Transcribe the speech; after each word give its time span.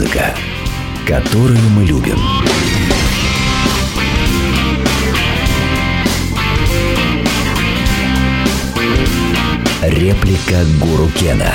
Музыка, 0.00 0.34
которую 1.06 1.60
мы 1.76 1.84
любим. 1.84 2.16
Реплика 9.82 10.64
Гуру 10.80 11.10
Кена. 11.18 11.52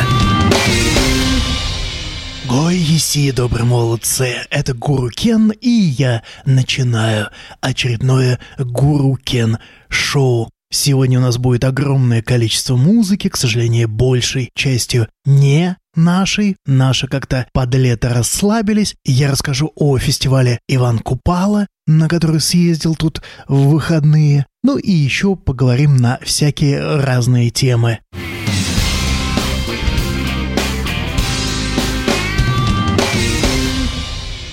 Гой, 2.46 2.76
еси, 2.76 3.32
добрые 3.32 3.66
молодцы, 3.66 4.36
это 4.52 4.76
Гуру 4.76 5.10
Кен, 5.10 5.50
и 5.50 5.68
я 5.68 6.22
начинаю 6.46 7.30
очередное 7.62 8.40
Гуру 8.60 9.16
Кен 9.16 9.58
шоу. 9.90 10.52
Сегодня 10.76 11.20
у 11.20 11.22
нас 11.22 11.38
будет 11.38 11.64
огромное 11.64 12.22
количество 12.22 12.76
музыки, 12.76 13.30
к 13.30 13.38
сожалению, 13.38 13.88
большей 13.88 14.50
частью 14.56 15.08
не 15.24 15.78
нашей. 15.96 16.58
Наши 16.66 17.08
как-то 17.08 17.48
под 17.54 17.74
лето 17.76 18.14
расслабились. 18.14 18.94
Я 19.06 19.32
расскажу 19.32 19.72
о 19.76 19.98
фестивале 19.98 20.60
Иван 20.68 21.00
Купала, 21.00 21.68
на 21.88 22.10
который 22.10 22.42
съездил 22.42 22.94
тут 22.96 23.22
в 23.48 23.70
выходные. 23.70 24.48
Ну 24.64 24.78
и 24.78 24.92
еще 24.92 25.38
поговорим 25.38 25.96
на 25.96 26.20
всякие 26.22 26.98
разные 26.98 27.52
темы. 27.52 28.00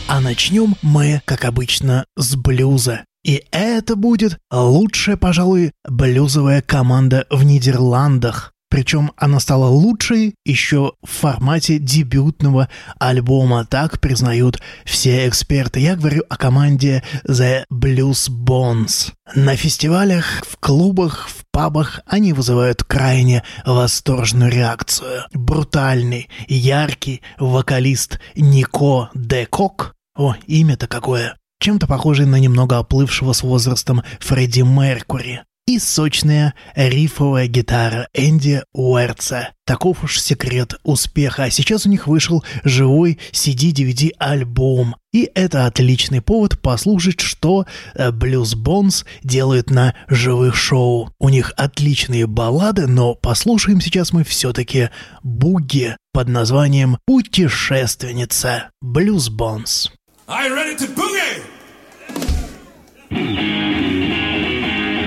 А 0.07 0.20
начнем 0.20 0.77
мы, 0.83 1.20
как 1.25 1.45
обычно, 1.45 2.07
с 2.17 2.37
блюза. 2.37 3.03
И 3.25 3.45
это 3.51 3.97
будет 3.97 4.39
лучшая, 4.51 5.17
пожалуй, 5.17 5.73
блюзовая 5.89 6.61
команда 6.62 7.27
в 7.31 7.45
Нидерландах. 7.45 8.53
Причем 8.73 9.12
она 9.19 9.39
стала 9.39 9.67
лучшей 9.67 10.34
еще 10.47 10.95
в 11.03 11.11
формате 11.11 11.78
дебютного 11.78 12.70
альбома, 12.98 13.67
так 13.67 14.00
признают 14.00 14.62
все 14.87 15.28
эксперты. 15.28 15.81
Я 15.81 15.95
говорю 15.95 16.23
о 16.31 16.39
команде 16.39 17.03
The 17.28 17.65
Blues 17.70 18.31
Bones. 18.31 19.12
На 19.34 19.56
фестивалях, 19.56 20.43
в 20.48 20.56
клубах, 20.56 21.28
в 21.28 21.45
пабах 21.53 22.00
они 22.06 22.33
вызывают 22.33 22.83
крайне 22.83 23.43
восторженную 23.67 24.50
реакцию. 24.50 25.25
Брутальный, 25.34 26.31
яркий 26.48 27.20
вокалист 27.39 28.20
Нико 28.37 29.11
Декок 29.12 29.95
о, 30.15 30.34
имя-то 30.47 30.87
какое! 30.89 31.37
Чем-то 31.63 31.87
похожий 31.87 32.27
на 32.27 32.41
немного 32.41 32.79
оплывшего 32.79 33.33
с 33.33 33.45
возрастом 33.45 34.03
Фредди 34.19 34.63
Меркури. 34.63 35.45
И 35.69 35.79
сочная 35.79 36.55
рифовая 36.75 37.47
гитара 37.47 38.09
Энди 38.15 38.65
Уэрца. 38.73 39.51
Таков 39.65 40.03
уж 40.03 40.19
секрет 40.19 40.75
успеха. 40.83 41.45
А 41.45 41.51
сейчас 41.51 41.87
у 41.87 41.89
них 41.89 42.09
вышел 42.09 42.43
живой 42.65 43.21
CD-DVD 43.31 44.11
альбом. 44.19 44.97
И 45.13 45.31
это 45.37 45.67
отличный 45.67 46.21
повод 46.21 46.61
послушать, 46.61 47.21
что 47.21 47.67
Blues 47.97 48.57
Bones 48.57 49.05
делают 49.23 49.71
на 49.71 49.95
живых 50.09 50.57
шоу. 50.57 51.13
У 51.21 51.29
них 51.29 51.53
отличные 51.57 52.27
баллады, 52.27 52.89
но 52.89 53.15
послушаем 53.15 53.81
сейчас 53.81 54.13
мы 54.13 54.25
все-таки 54.25 54.91
буги 55.23 55.97
под 56.13 56.27
названием 56.27 56.99
«Путешественница» 57.07 58.71
Blues 58.85 59.31
Bones. 59.31 59.91
Are 60.28 60.48
you 60.48 60.55
ready 60.55 60.77
to 60.77 60.84
boogie? 60.84 61.45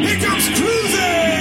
Here 0.03 0.19
comes 0.19 0.47
cruising! 0.59 1.34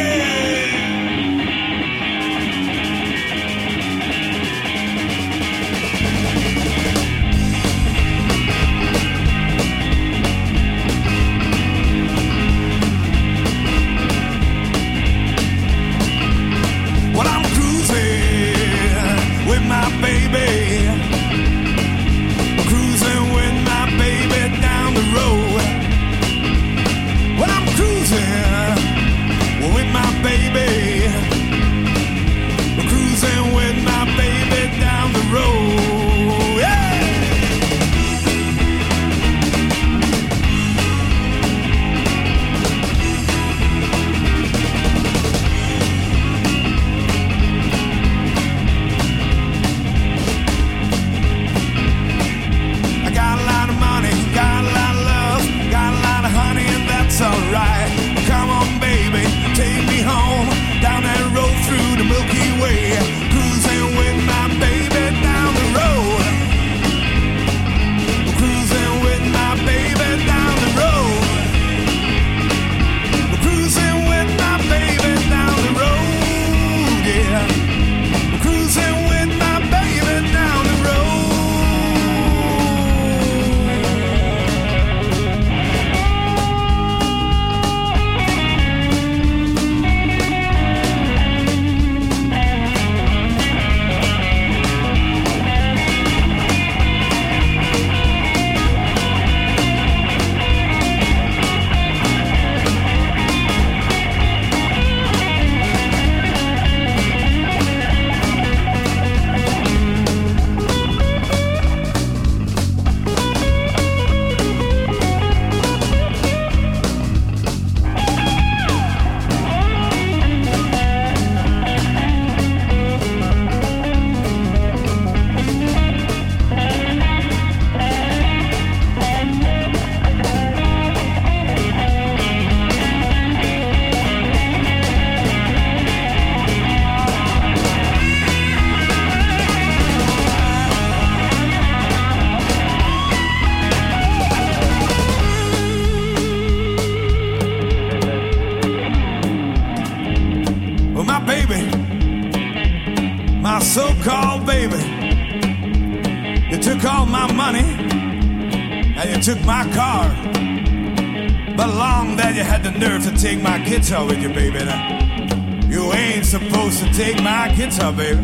Guitar 163.85 164.07
with 164.07 164.23
you, 164.23 164.31
baby. 164.31 164.65
Now, 164.65 165.69
you 165.69 165.93
ain't 165.93 166.25
supposed 166.25 166.83
to 166.83 166.91
take 166.95 167.23
my 167.23 167.53
guitar, 167.55 167.93
baby. 167.93 168.19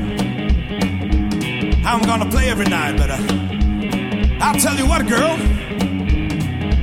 I'm 1.85 2.01
gonna 2.01 2.31
play 2.31 2.49
every 2.49 2.65
night, 2.65 2.97
but 2.97 3.11
uh, 3.11 3.19
I'll 4.41 4.59
tell 4.59 4.75
you 4.77 4.89
what, 4.89 5.07
girl, 5.07 5.37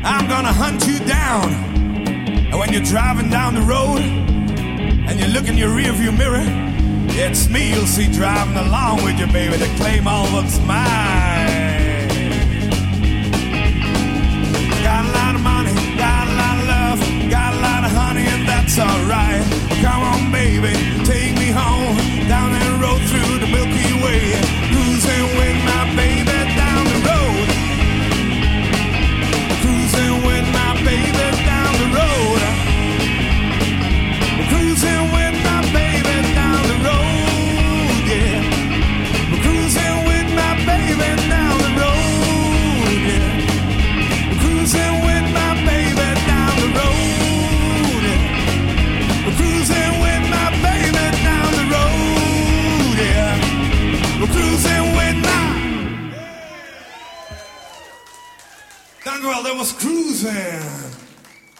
I'm 0.05 0.27
gonna 0.27 0.53
hunt 0.53 0.85
you 0.85 0.99
down. 1.05 1.51
And 2.51 2.59
when 2.59 2.71
you're 2.71 2.83
driving 2.83 3.31
down 3.31 3.55
the 3.55 3.61
road, 3.61 3.99
and 3.99 5.19
you 5.19 5.25
look 5.27 5.47
in 5.47 5.57
your 5.57 5.69
rearview 5.69 6.15
mirror, 6.15 6.45
it's 7.17 7.49
me 7.49 7.73
you'll 7.73 7.87
see 7.87 8.11
driving 8.11 8.57
along 8.57 9.03
with 9.03 9.17
you, 9.17 9.25
baby, 9.27 9.57
to 9.57 9.75
claim 9.77 10.07
all 10.07 10.27
what's 10.27 10.59
mine. 10.59 11.36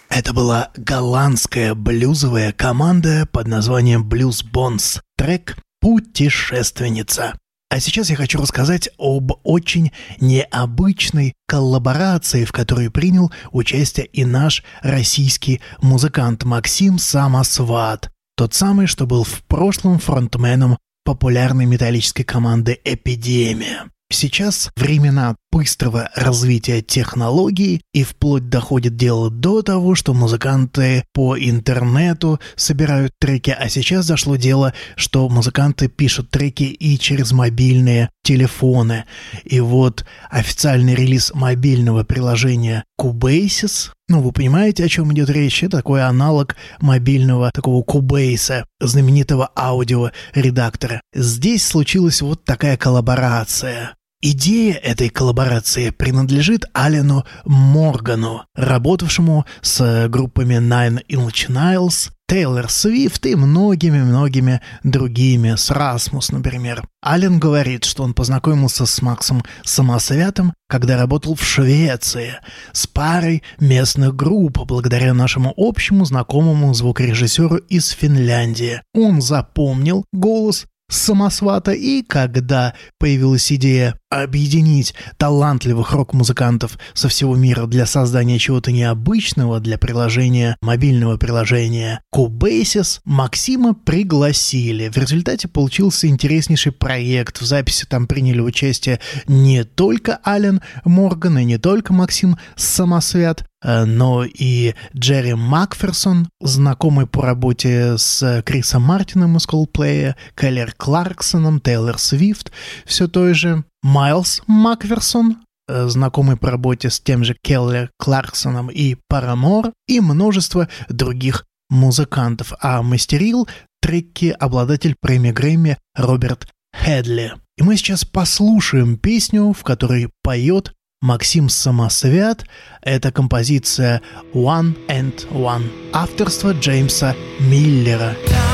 Это 0.10 0.34
была 0.34 0.72
голландская 0.76 1.74
блюзовая 1.74 2.52
команда 2.52 3.28
под 3.32 3.48
названием 3.48 4.08
Blues 4.08 4.44
Bones. 4.44 5.02
Трек 5.16 5.58
«Путешественница». 5.80 7.38
А 7.70 7.80
сейчас 7.80 8.10
я 8.10 8.16
хочу 8.16 8.42
рассказать 8.42 8.90
об 8.98 9.32
очень 9.44 9.92
необычной 10.20 11.34
коллаборации, 11.48 12.46
в 12.46 12.52
которой 12.52 12.90
принял 12.90 13.32
участие 13.52 14.06
и 14.08 14.26
наш 14.26 14.64
российский 14.82 15.62
музыкант 15.82 16.44
Максим 16.44 16.98
Самосват. 16.98 18.10
Тот 18.36 18.54
самый, 18.54 18.88
что 18.88 19.06
был 19.06 19.24
в 19.24 19.44
прошлом 19.44 20.00
фронтменом 20.00 20.78
популярной 21.04 21.66
металлической 21.66 22.24
команды 22.24 22.80
«Эпидемия». 22.84 23.90
Сейчас 24.10 24.72
времена 24.78 25.36
быстрого 25.52 26.10
развития 26.16 26.82
технологий 26.82 27.82
и 27.94 28.04
вплоть 28.04 28.48
доходит 28.48 28.96
дело 28.96 29.30
до 29.30 29.62
того, 29.62 29.96
что 29.96 30.14
музыканты 30.14 31.04
по 31.14 31.38
интернету 31.38 32.40
собирают 32.56 33.12
треки, 33.20 33.50
а 33.50 33.68
сейчас 33.68 34.08
дошло 34.08 34.38
дело, 34.38 34.74
что 34.96 35.28
музыканты 35.28 35.90
пишут 35.90 36.30
треки 36.30 36.64
и 36.64 36.98
через 36.98 37.34
мобильные 37.34 38.10
телефоны. 38.24 39.04
И 39.44 39.60
вот 39.60 40.06
официальный 40.30 40.96
релиз 40.96 41.34
мобильного 41.34 42.04
приложения 42.04 42.86
Cubasis, 43.00 43.92
ну 44.08 44.22
вы 44.22 44.32
понимаете, 44.32 44.86
о 44.86 44.90
чем 44.90 45.12
идет 45.14 45.30
речь, 45.30 45.64
это 45.64 45.78
такой 45.78 46.02
аналог 46.02 46.56
мобильного 46.80 47.52
такого 47.54 47.84
Cubase, 47.84 48.64
знаменитого 48.80 49.50
аудиоредактора. 49.54 51.02
Здесь 51.14 51.66
случилась 51.66 52.22
вот 52.22 52.46
такая 52.46 52.78
коллаборация. 52.78 53.97
Идея 54.20 54.74
этой 54.74 55.10
коллаборации 55.10 55.92
принадлежит 55.92 56.66
Алену 56.74 57.24
Моргану, 57.46 58.46
работавшему 58.56 59.46
с 59.62 60.08
группами 60.10 60.56
Nine 60.56 61.06
Inch 61.08 61.50
Nails, 61.50 62.10
Тейлор 62.28 62.68
Свифт 62.68 63.28
и 63.28 63.36
многими-многими 63.36 64.62
другими, 64.84 65.54
с 65.56 65.70
Расмус, 65.70 66.32
например. 66.32 66.84
Ален 67.06 67.38
говорит, 67.38 67.86
что 67.86 68.02
он 68.02 68.16
познакомился 68.16 68.88
с 68.88 69.04
Максом 69.04 69.44
Самосвятым, 69.64 70.52
когда 70.68 70.98
работал 70.98 71.36
в 71.36 71.44
Швеции, 71.44 72.40
с 72.72 72.88
парой 72.88 73.44
местных 73.60 74.16
групп, 74.16 74.58
благодаря 74.66 75.14
нашему 75.14 75.54
общему 75.56 76.06
знакомому 76.06 76.74
звукорежиссеру 76.74 77.58
из 77.58 77.90
Финляндии. 77.90 78.82
Он 78.96 79.22
запомнил 79.22 80.06
голос 80.12 80.66
самосвата, 80.90 81.72
и 81.72 82.02
когда 82.02 82.74
появилась 82.98 83.52
идея 83.52 84.00
объединить 84.10 84.94
талантливых 85.18 85.92
рок-музыкантов 85.92 86.78
со 86.94 87.10
всего 87.10 87.36
мира 87.36 87.66
для 87.66 87.86
создания 87.86 88.40
чего-то 88.40 88.72
необычного 88.72 89.60
для 89.60 89.78
приложения, 89.78 90.56
мобильного 90.62 91.18
приложения 91.18 92.02
Cubasis, 92.14 93.02
Максима 93.04 93.74
пригласили. 93.74 94.88
В 94.90 94.98
результате 94.98 95.48
получился 95.48 96.08
интереснейший 96.08 96.72
проект. 96.72 97.42
В 97.42 97.46
записи 97.46 97.86
там 97.86 98.08
приняли 98.08 98.40
участие 98.40 99.00
не 99.28 99.64
только 99.66 100.20
Ален 100.26 100.62
Морган 100.86 101.38
и 101.40 101.44
не 101.44 101.58
только 101.58 101.92
Максим 101.92 102.38
Самосвят, 102.56 103.44
но 103.64 104.24
и 104.24 104.76
Джерри 104.96 105.34
Макферсон, 105.34 106.30
знакомый 106.40 107.08
по 107.08 107.24
работе 107.24 107.98
с 107.98 108.44
Крисом 108.46 108.84
Мартином 108.84 109.38
из 109.38 109.48
Coldplay, 109.48 110.16
Келлер 110.36 110.74
Кларксоном, 110.78 111.60
Тейлор 111.60 111.98
Свифт, 111.98 112.52
все 112.86 113.08
той 113.08 113.34
же 113.34 113.64
Майлз 113.82 114.42
Макферсон, 114.48 115.38
э, 115.68 115.88
знакомый 115.88 116.38
по 116.38 116.52
работе 116.52 116.90
с 116.90 117.00
тем 117.00 117.24
же 117.24 117.36
Келлер 117.42 117.90
Кларксоном 117.98 118.70
и 118.70 118.96
Парамор, 119.08 119.72
и 119.88 120.00
множество 120.00 120.68
других 120.90 121.46
музыкантов, 121.70 122.54
а 122.62 122.82
мастерил 122.82 123.48
треки 123.82 124.36
обладатель 124.38 124.96
премии 125.00 125.32
Грэмми 125.32 125.78
Роберт 125.96 126.48
Хедли. 126.74 127.34
И 127.58 127.64
мы 127.64 127.76
сейчас 127.76 128.06
послушаем 128.06 128.98
песню, 128.98 129.54
в 129.54 129.64
которой 129.64 130.10
поет 130.22 130.74
Максим 131.02 131.48
Самосвят– 131.48 132.46
это 132.82 133.12
композиция 133.12 134.02
«One 134.34 134.76
and 134.88 135.30
One» 135.32 135.70
авторства 135.94 136.54
Джеймса 136.54 137.16
Миллера. 137.40 138.16
Maybe 138.26 138.47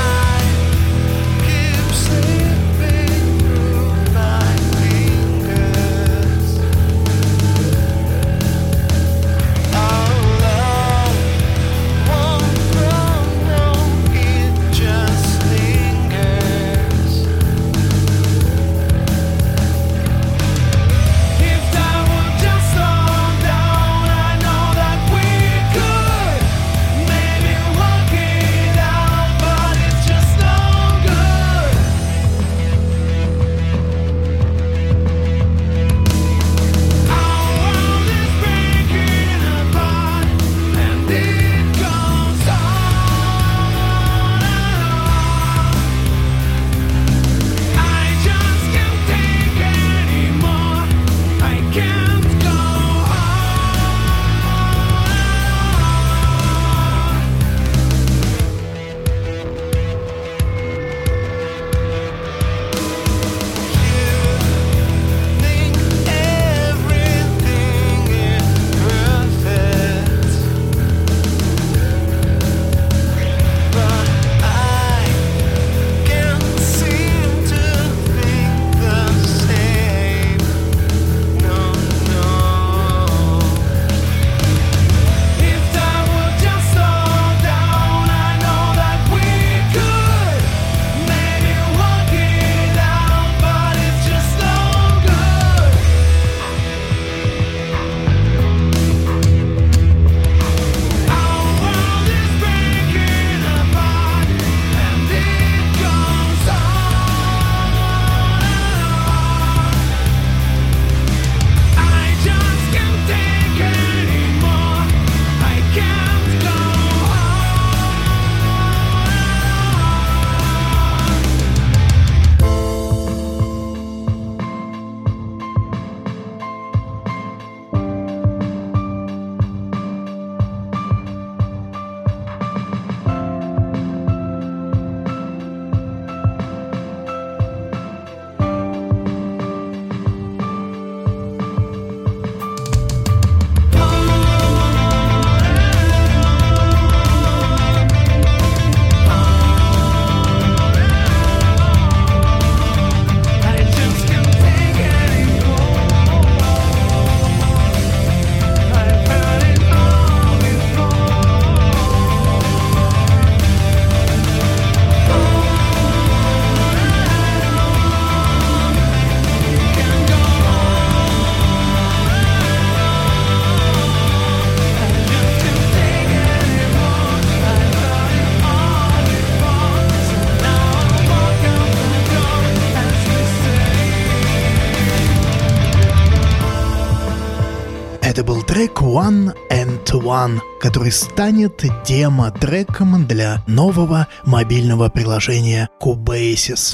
трек 188.63 188.81
One 188.81 189.33
and 189.51 189.83
One, 189.91 190.39
который 190.61 190.91
станет 190.93 191.65
демо-треком 191.85 193.05
для 193.05 193.43
нового 193.45 194.07
мобильного 194.25 194.87
приложения 194.87 195.67
Cubasis. 195.81 196.73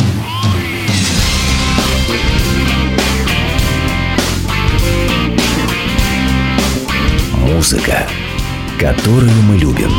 Музыка, 7.33 8.07
которую 8.79 9.33
мы 9.47 9.57
любим. 9.57 9.91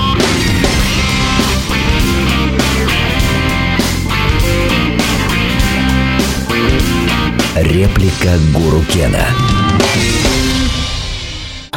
Реплика 7.57 8.39
Гуру 8.55 8.81
Кена. 8.93 9.27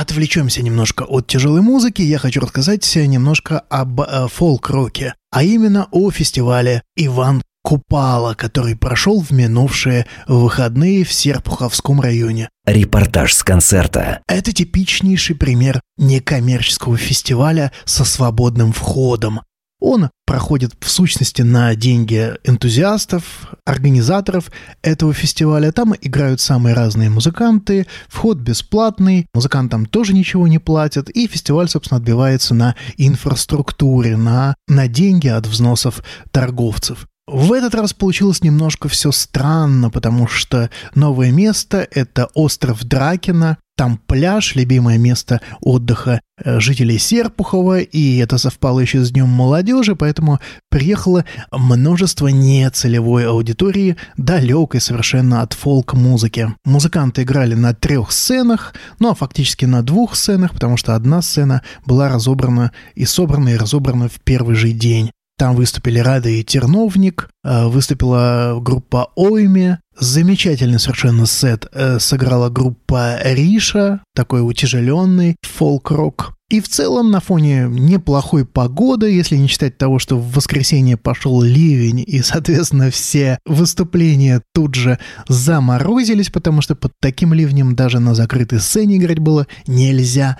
Отвлечемся 0.03 0.61
немножко 0.61 1.03
от 1.03 1.27
тяжелой 1.27 1.61
музыки. 1.61 2.01
Я 2.01 2.17
хочу 2.17 2.41
рассказать 2.41 2.93
немножко 2.93 3.59
об 3.69 4.01
э, 4.01 4.27
фолк-роке, 4.27 5.13
а 5.31 5.43
именно 5.43 5.87
о 5.91 6.11
фестивале 6.11 6.83
Иван 6.97 7.41
Купала, 7.63 8.33
который 8.33 8.75
прошел 8.75 9.21
в 9.21 9.31
минувшие 9.31 10.05
выходные 10.27 11.05
в 11.05 11.13
Серпуховском 11.13 12.01
районе. 12.01 12.49
Репортаж 12.65 13.33
с 13.33 13.43
концерта. 13.43 14.21
Это 14.27 14.51
типичнейший 14.51 15.37
пример 15.37 15.79
некоммерческого 15.95 16.97
фестиваля 16.97 17.71
со 17.85 18.03
свободным 18.03 18.73
входом. 18.73 19.39
Он 19.83 20.09
проходит 20.25 20.71
в 20.79 20.89
сущности 20.89 21.41
на 21.41 21.75
деньги 21.75 22.35
энтузиастов, 22.45 23.53
организаторов 23.65 24.49
этого 24.81 25.13
фестиваля. 25.13 25.73
Там 25.73 25.93
играют 25.99 26.39
самые 26.39 26.73
разные 26.73 27.09
музыканты, 27.09 27.85
вход 28.07 28.37
бесплатный, 28.37 29.27
музыкантам 29.33 29.85
тоже 29.85 30.13
ничего 30.13 30.47
не 30.47 30.57
платят, 30.57 31.09
и 31.09 31.27
фестиваль, 31.27 31.67
собственно, 31.67 31.97
отбивается 31.97 32.53
на 32.53 32.75
инфраструктуре, 32.95 34.15
на, 34.15 34.55
на 34.69 34.87
деньги 34.87 35.27
от 35.27 35.47
взносов 35.47 36.01
торговцев. 36.31 37.05
В 37.27 37.51
этот 37.51 37.75
раз 37.75 37.93
получилось 37.93 38.41
немножко 38.41 38.87
все 38.87 39.11
странно, 39.11 39.89
потому 39.89 40.27
что 40.27 40.69
новое 40.95 41.31
место— 41.31 41.87
это 41.91 42.29
остров 42.33 42.83
Дракина, 42.83 43.57
там 43.75 43.97
пляж, 43.97 44.55
любимое 44.55 44.97
место 44.97 45.41
отдыха 45.61 46.21
э, 46.37 46.59
жителей 46.59 46.99
Серпухова, 46.99 47.79
и 47.79 48.17
это 48.17 48.37
совпало 48.37 48.79
еще 48.79 49.03
с 49.03 49.11
Днем 49.11 49.29
молодежи, 49.29 49.95
поэтому 49.95 50.39
приехало 50.69 51.25
множество 51.51 52.27
нецелевой 52.27 53.27
аудитории, 53.27 53.97
далекой 54.17 54.79
совершенно 54.79 55.41
от 55.41 55.53
фолк-музыки. 55.53 56.53
Музыканты 56.65 57.23
играли 57.23 57.55
на 57.55 57.73
трех 57.73 58.11
сценах, 58.11 58.73
ну 58.99 59.09
а 59.09 59.15
фактически 59.15 59.65
на 59.65 59.81
двух 59.81 60.15
сценах, 60.15 60.53
потому 60.53 60.77
что 60.77 60.95
одна 60.95 61.21
сцена 61.21 61.63
была 61.85 62.09
разобрана 62.09 62.71
и 62.95 63.05
собрана 63.05 63.49
и 63.49 63.57
разобрана 63.57 64.07
в 64.07 64.19
первый 64.19 64.55
же 64.55 64.71
день. 64.71 65.11
Там 65.37 65.55
выступили 65.55 65.97
Рада 65.97 66.29
и 66.29 66.43
Терновник, 66.43 67.29
э, 67.43 67.65
выступила 67.67 68.59
группа 68.61 69.09
Ойме, 69.15 69.79
замечательный 69.99 70.79
совершенно 70.79 71.25
сет 71.25 71.67
э, 71.71 71.99
сыграла 71.99 72.49
группа 72.49 73.19
Риша, 73.23 74.01
такой 74.15 74.47
утяжеленный 74.47 75.35
фолк-рок. 75.41 76.33
И 76.49 76.61
в 76.61 76.67
целом 76.67 77.09
на 77.09 77.19
фоне 77.19 77.65
неплохой 77.67 78.45
погоды, 78.45 79.09
если 79.09 79.35
не 79.37 79.47
считать 79.47 79.77
того, 79.77 79.97
что 79.97 80.19
в 80.19 80.33
воскресенье 80.33 80.97
пошел 80.97 81.41
ливень, 81.41 82.03
и, 82.05 82.21
соответственно, 82.21 82.91
все 82.91 83.39
выступления 83.45 84.41
тут 84.53 84.75
же 84.75 84.99
заморозились, 85.27 86.29
потому 86.29 86.61
что 86.61 86.75
под 86.75 86.91
таким 86.99 87.33
ливнем 87.33 87.75
даже 87.75 87.99
на 87.99 88.13
закрытой 88.13 88.59
сцене 88.59 88.97
играть 88.97 89.19
было 89.19 89.47
нельзя. 89.65 90.37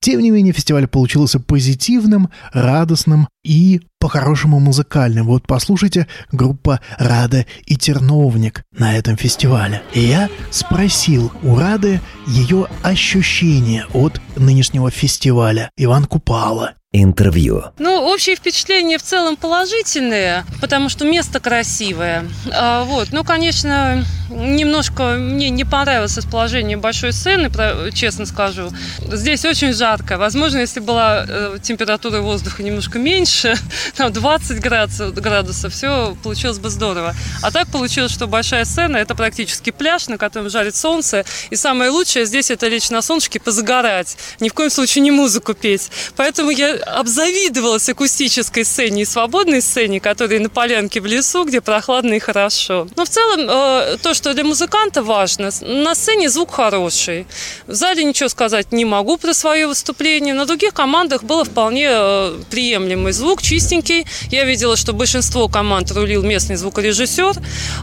Тем 0.00 0.20
не 0.20 0.30
менее, 0.30 0.54
фестиваль 0.54 0.86
получился 0.86 1.38
позитивным, 1.38 2.30
радостным 2.52 3.28
и 3.44 3.82
по-хорошему 3.98 4.58
музыкальным. 4.58 5.26
Вот 5.26 5.46
послушайте 5.46 6.06
группа 6.32 6.80
«Рада 6.98 7.44
и 7.66 7.76
Терновник» 7.76 8.62
на 8.72 8.96
этом 8.96 9.18
фестивале. 9.18 9.82
И 9.92 10.00
я 10.00 10.30
спросил 10.50 11.30
у 11.42 11.54
Рады 11.56 12.00
ее 12.26 12.66
ощущения 12.82 13.84
от 13.92 14.22
нынешнего 14.36 14.90
фестиваля 14.90 15.70
Иван 15.76 16.06
Купала. 16.06 16.74
Интервью. 16.92 17.66
Ну, 17.78 18.02
общие 18.02 18.34
впечатления 18.34 18.98
в 18.98 19.02
целом 19.04 19.36
положительные, 19.36 20.44
потому 20.60 20.88
что 20.88 21.04
место 21.04 21.38
красивое. 21.38 22.28
А, 22.52 22.82
вот, 22.82 23.10
ну, 23.12 23.22
конечно, 23.22 24.04
немножко 24.28 25.14
мне 25.14 25.50
не 25.50 25.64
понравилось 25.64 26.16
расположение 26.16 26.76
большой 26.76 27.12
сцены, 27.12 27.48
честно 27.92 28.26
скажу. 28.26 28.70
Здесь 28.98 29.44
очень 29.44 29.72
жарко. 29.72 30.18
Возможно, 30.18 30.58
если 30.58 30.80
была 30.80 31.24
э, 31.28 31.58
температура 31.62 32.20
воздуха 32.20 32.64
немножко 32.64 32.98
меньше, 32.98 33.54
там 33.96 34.12
20 34.12 34.60
градусов, 34.60 35.14
градусов, 35.14 35.72
все 35.72 36.16
получилось 36.24 36.58
бы 36.58 36.70
здорово. 36.70 37.14
А 37.42 37.52
так 37.52 37.68
получилось, 37.68 38.10
что 38.10 38.26
большая 38.26 38.64
сцена– 38.64 38.96
это 38.98 39.14
практически 39.14 39.70
пляж, 39.70 40.08
на 40.08 40.18
котором 40.18 40.50
жарит 40.50 40.74
солнце. 40.74 41.24
И 41.50 41.56
самое 41.56 41.90
лучшее 41.90 42.24
здесь– 42.24 42.50
это 42.52 42.66
лечь 42.66 42.90
на 42.90 43.00
солнышке, 43.00 43.38
позагорать. 43.38 44.16
Ни 44.40 44.48
в 44.48 44.54
коем 44.54 44.70
случае 44.70 45.02
не 45.02 45.12
музыку 45.12 45.54
петь. 45.54 45.90
Поэтому 46.16 46.50
я 46.50 46.79
обзавидовалась 46.86 47.88
акустической 47.88 48.64
сцене 48.64 49.02
и 49.02 49.04
свободной 49.04 49.62
сцене, 49.62 50.00
которые 50.00 50.40
на 50.40 50.48
полянке 50.48 51.00
в 51.00 51.06
лесу, 51.06 51.44
где 51.44 51.60
прохладно 51.60 52.14
и 52.14 52.18
хорошо. 52.18 52.88
Но 52.96 53.04
в 53.04 53.08
целом 53.08 53.40
э, 53.48 53.96
то, 54.02 54.14
что 54.14 54.34
для 54.34 54.44
музыканта 54.44 55.02
важно, 55.02 55.50
на 55.60 55.94
сцене 55.94 56.28
звук 56.28 56.52
хороший. 56.52 57.26
В 57.66 57.74
зале 57.74 58.04
ничего 58.04 58.28
сказать 58.28 58.72
не 58.72 58.84
могу 58.84 59.16
про 59.16 59.34
свое 59.34 59.66
выступление. 59.66 60.34
На 60.34 60.46
других 60.46 60.74
командах 60.74 61.22
было 61.22 61.44
вполне 61.44 61.88
э, 61.90 62.34
приемлемый 62.50 63.12
звук, 63.12 63.42
чистенький. 63.42 64.06
Я 64.30 64.44
видела, 64.44 64.76
что 64.76 64.92
большинство 64.92 65.48
команд 65.48 65.90
рулил 65.92 66.22
местный 66.22 66.56
звукорежиссер, 66.56 67.34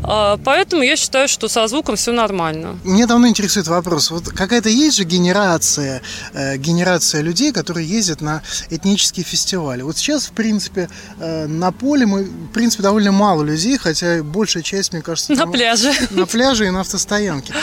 э, 0.04 0.38
поэтому 0.44 0.84
я 0.84 0.96
считаю, 0.96 1.28
что 1.28 1.48
со 1.48 1.68
звуком 1.68 1.96
все 1.96 2.12
нормально. 2.12 2.80
Мне 2.84 3.06
давно 3.06 3.28
интересует 3.28 3.68
вопрос. 3.68 4.12
Вот 4.12 4.30
какая-то 4.30 4.70
есть 4.70 4.98
же 4.98 5.04
генерация, 5.04 6.02
генерация 6.34 7.22
людей, 7.22 7.52
которые 7.52 7.88
ездят 7.88 8.22
на 8.22 8.42
этнические 8.70 8.87
этнические 8.88 9.26
фестивали. 9.26 9.82
Вот 9.82 9.98
сейчас, 9.98 10.28
в 10.28 10.32
принципе, 10.32 10.90
э, 11.20 11.48
на 11.48 11.72
поле 11.72 12.06
мы, 12.06 12.24
в 12.24 12.48
принципе, 12.54 12.84
довольно 12.84 13.12
мало 13.12 13.44
людей, 13.44 13.78
хотя 13.78 14.24
большая 14.24 14.64
часть, 14.64 14.94
мне 14.94 15.02
кажется... 15.02 15.34
На 15.34 15.48
пляже. 15.48 15.94
На 16.12 16.26
пляже 16.26 16.68
и 16.68 16.70
на 16.70 16.82
автостоянке. 16.82 17.54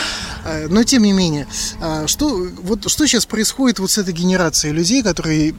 Э, 0.45 0.67
но, 0.69 0.83
тем 0.83 1.03
не 1.03 1.13
менее, 1.13 1.47
э, 1.81 2.07
что, 2.07 2.47
вот, 2.61 2.89
что 2.89 3.07
сейчас 3.07 3.25
происходит 3.25 3.79
вот 3.79 3.91
с 3.91 3.97
этой 3.97 4.13
генерацией 4.13 4.73
людей, 4.73 5.01
которые 5.01 5.53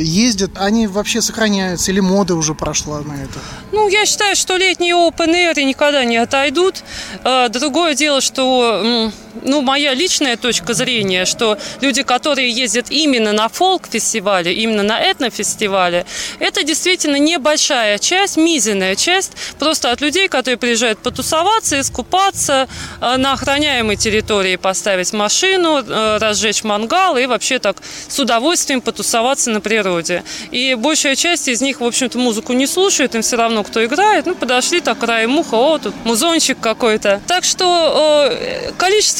ездят? 0.00 0.50
Они 0.56 0.86
вообще 0.86 1.20
сохраняются 1.22 1.90
или 1.92 2.00
мода 2.00 2.34
уже 2.34 2.54
прошла 2.54 3.00
на 3.00 3.14
это? 3.14 3.38
Ну, 3.72 3.88
я 3.88 4.06
считаю, 4.06 4.36
что 4.36 4.56
летние 4.56 4.94
open 4.94 5.32
air 5.34 5.62
никогда 5.62 6.04
не 6.04 6.16
отойдут. 6.16 6.82
Другое 7.24 7.94
дело, 7.94 8.20
что 8.20 9.12
ну, 9.44 9.62
моя 9.62 9.94
личная 9.94 10.36
точка 10.36 10.74
зрения, 10.74 11.24
что 11.24 11.58
люди, 11.80 12.02
которые 12.02 12.50
ездят 12.50 12.90
именно 12.90 13.32
на 13.32 13.48
фолк-фестивале, 13.48 14.52
именно 14.52 14.82
на 14.82 15.00
этнофестивале, 15.00 16.06
это 16.38 16.62
действительно 16.62 17.16
небольшая 17.16 17.98
часть, 17.98 18.36
мизерная 18.36 18.94
часть 18.96 19.32
просто 19.58 19.90
от 19.90 20.00
людей, 20.00 20.28
которые 20.28 20.58
приезжают 20.58 20.98
потусоваться, 21.00 21.80
искупаться, 21.80 22.68
э, 23.00 23.16
на 23.16 23.32
охраняемой 23.32 23.96
территории 23.96 24.56
поставить 24.56 25.12
машину, 25.12 25.82
э, 25.82 26.18
разжечь 26.18 26.64
мангал 26.64 27.16
и 27.16 27.26
вообще 27.26 27.58
так 27.58 27.76
с 28.08 28.18
удовольствием 28.18 28.80
потусоваться 28.80 29.50
на 29.50 29.60
природе. 29.60 30.22
И 30.50 30.74
большая 30.74 31.16
часть 31.16 31.48
из 31.48 31.60
них, 31.60 31.80
в 31.80 31.84
общем-то, 31.84 32.18
музыку 32.18 32.52
не 32.52 32.66
слушает, 32.66 33.14
им 33.14 33.22
все 33.22 33.36
равно, 33.36 33.64
кто 33.64 33.84
играет. 33.84 34.26
Ну, 34.26 34.34
подошли 34.34 34.80
так, 34.80 34.98
краем 34.98 35.30
муха, 35.30 35.54
о, 35.54 35.78
тут 35.78 35.94
музончик 36.04 36.58
какой-то. 36.60 37.20
Так 37.26 37.44
что 37.44 38.28
э, 38.30 38.72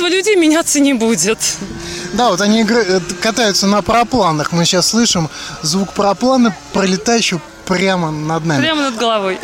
количество 0.08 0.30
людей 0.30 0.36
меняться 0.36 0.80
не 0.80 0.94
будет. 0.94 1.38
Да, 2.14 2.30
вот 2.30 2.40
они 2.40 2.64
э, 2.68 3.00
катаются 3.20 3.66
на 3.66 3.82
парапланах. 3.82 4.52
Мы 4.52 4.64
сейчас 4.64 4.88
слышим 4.88 5.28
звук 5.62 5.92
параплана, 5.92 6.54
пролетающего 6.72 7.40
прямо 7.66 8.10
над 8.10 8.46
нами. 8.46 8.62
Прямо 8.62 8.82
над 8.82 8.96
головой. 8.96 9.38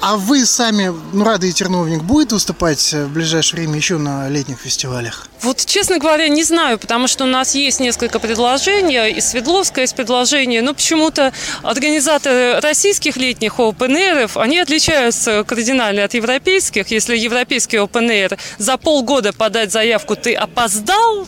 А 0.00 0.16
вы 0.16 0.46
сами, 0.46 0.92
ну, 1.12 1.24
Рада 1.24 1.46
и 1.46 1.52
Терновник, 1.52 2.02
будет 2.02 2.32
выступать 2.32 2.92
в 2.92 3.08
ближайшее 3.08 3.60
время 3.60 3.76
еще 3.76 3.98
на 3.98 4.28
летних 4.28 4.58
фестивалях? 4.58 5.28
Вот, 5.44 5.66
честно 5.66 5.98
говоря, 5.98 6.28
не 6.28 6.42
знаю, 6.42 6.78
потому 6.78 7.06
что 7.06 7.24
у 7.24 7.26
нас 7.26 7.54
есть 7.54 7.78
несколько 7.78 8.18
предложений, 8.18 9.10
и 9.10 9.20
Свердловское 9.20 9.84
есть 9.84 9.94
предложение, 9.94 10.62
но 10.62 10.72
почему-то 10.72 11.34
организаторы 11.62 12.60
российских 12.60 13.18
летних 13.18 13.58
open 13.58 13.90
air, 13.90 14.30
они 14.36 14.58
отличаются 14.58 15.44
кардинально 15.44 16.04
от 16.04 16.14
европейских. 16.14 16.90
Если 16.90 17.18
европейский 17.18 17.76
open 17.76 18.08
air 18.08 18.38
за 18.56 18.78
полгода 18.78 19.34
подать 19.34 19.70
заявку 19.70 20.16
ты 20.16 20.34
опоздал, 20.34 21.26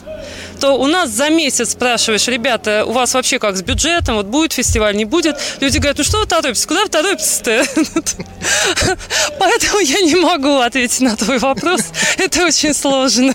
то 0.60 0.72
у 0.78 0.86
нас 0.86 1.10
за 1.10 1.28
месяц 1.28 1.72
спрашиваешь, 1.72 2.26
ребята, 2.26 2.84
у 2.86 2.92
вас 2.92 3.12
вообще 3.12 3.38
как 3.38 3.54
с 3.58 3.62
бюджетом, 3.62 4.16
вот 4.16 4.26
будет 4.26 4.54
фестиваль, 4.54 4.96
не 4.96 5.04
будет? 5.04 5.36
Люди 5.60 5.76
говорят, 5.76 5.98
ну 5.98 6.04
что 6.04 6.20
вы 6.20 6.26
торопитесь, 6.26 6.64
куда 6.64 6.84
вы 6.84 6.88
торопитесь-то? 6.88 7.66
Поэтому 9.38 9.78
я 9.80 10.00
не 10.00 10.14
могу 10.14 10.56
ответить 10.60 11.02
на 11.02 11.16
твой 11.16 11.36
вопрос, 11.36 11.82
это 12.16 12.46
очень 12.46 12.72
сложно. 12.72 13.34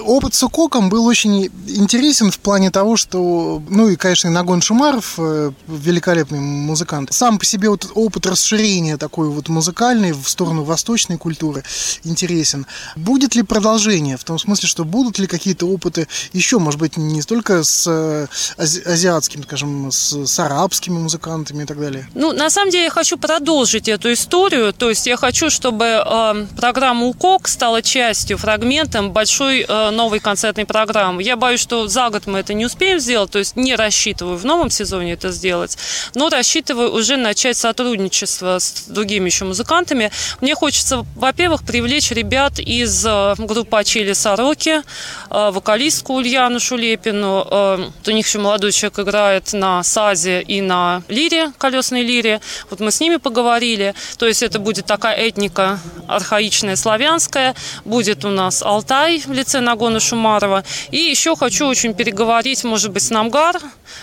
Опыт 0.00 0.34
с 0.34 0.42
Укоком 0.42 0.88
был 0.88 1.06
очень 1.06 1.46
интересен 1.66 2.30
в 2.30 2.38
плане 2.38 2.70
того, 2.70 2.96
что, 2.96 3.62
ну 3.68 3.88
и, 3.88 3.96
конечно, 3.96 4.30
Нагон 4.30 4.60
Шумаров, 4.60 5.14
э, 5.18 5.52
великолепный 5.66 6.40
музыкант, 6.40 7.12
сам 7.12 7.38
по 7.38 7.44
себе 7.44 7.68
вот 7.70 7.90
опыт 7.94 8.26
расширения 8.26 8.96
такой 8.96 9.28
вот 9.28 9.48
музыкальный 9.48 10.12
в 10.12 10.28
сторону 10.28 10.64
восточной 10.64 11.18
культуры 11.18 11.64
интересен. 12.04 12.66
Будет 12.96 13.34
ли 13.34 13.42
продолжение? 13.42 14.16
В 14.16 14.24
том 14.24 14.38
смысле, 14.38 14.68
что 14.68 14.84
будут 14.84 15.18
ли 15.18 15.26
какие-то 15.26 15.66
опыты 15.66 16.08
еще, 16.32 16.58
может 16.58 16.80
быть, 16.80 16.96
не 16.96 17.22
столько 17.22 17.62
с 17.64 17.86
э, 17.86 18.26
ази- 18.56 18.82
азиатским, 18.82 19.42
скажем, 19.42 19.90
с, 19.90 20.26
с 20.26 20.38
арабскими 20.38 20.98
музыкантами 20.98 21.62
и 21.62 21.66
так 21.66 21.80
далее? 21.80 22.08
Ну, 22.14 22.32
на 22.32 22.50
самом 22.50 22.70
деле, 22.70 22.84
я 22.84 22.90
хочу 22.90 23.18
продолжить 23.18 23.88
эту 23.88 24.12
историю. 24.12 24.72
То 24.72 24.90
есть 24.90 25.06
я 25.06 25.16
хочу, 25.16 25.50
чтобы 25.50 25.84
э, 25.84 26.46
программа 26.56 27.06
УКОК 27.06 27.48
стала 27.48 27.82
частью, 27.82 28.38
фрагментом 28.38 29.12
большой 29.12 29.55
э, 29.66 29.90
новой 29.90 30.20
концертной 30.20 30.66
программы. 30.66 31.22
Я 31.22 31.36
боюсь, 31.36 31.60
что 31.60 31.86
за 31.88 32.10
год 32.10 32.26
мы 32.26 32.40
это 32.40 32.54
не 32.54 32.66
успеем 32.66 32.98
сделать, 32.98 33.30
то 33.30 33.38
есть 33.38 33.56
не 33.56 33.74
рассчитываю 33.76 34.36
в 34.36 34.44
новом 34.44 34.70
сезоне 34.70 35.12
это 35.12 35.30
сделать, 35.30 35.78
но 36.14 36.28
рассчитываю 36.28 36.92
уже 36.92 37.16
начать 37.16 37.56
сотрудничество 37.56 38.58
с 38.58 38.84
другими 38.88 39.26
еще 39.26 39.44
музыкантами. 39.44 40.10
Мне 40.40 40.54
хочется, 40.54 41.04
во-первых, 41.14 41.62
привлечь 41.64 42.10
ребят 42.10 42.58
из 42.58 43.04
э, 43.06 43.34
группы 43.38 43.76
Ачели 43.76 44.12
Сороки, 44.12 44.82
э, 45.30 45.50
вокалистку 45.50 46.14
Ульяну 46.14 46.60
Шулепину. 46.60 47.46
Э, 47.50 47.90
у 48.06 48.10
них 48.10 48.26
еще 48.26 48.38
молодой 48.38 48.72
человек 48.72 48.98
играет 49.00 49.52
на 49.52 49.82
сазе 49.82 50.42
и 50.42 50.60
на 50.60 51.02
лире, 51.08 51.52
колесной 51.58 52.02
лире. 52.02 52.40
Вот 52.70 52.80
мы 52.80 52.90
с 52.90 53.00
ними 53.00 53.16
поговорили. 53.16 53.94
То 54.18 54.26
есть 54.26 54.42
это 54.42 54.58
будет 54.58 54.86
такая 54.86 55.16
этника 55.16 55.78
архаичная, 56.08 56.76
славянская. 56.76 57.54
Будет 57.84 58.24
у 58.24 58.28
нас 58.28 58.62
Алтай 58.62 59.20
в 59.20 59.32
лице 59.46 59.60
Нагона 59.60 60.00
Шумарова. 60.00 60.64
И 60.90 60.98
еще 60.98 61.36
хочу 61.36 61.66
очень 61.66 61.94
переговорить, 61.94 62.64
может 62.64 62.90
быть, 62.90 63.02
с 63.02 63.10
Намгар, 63.10 63.60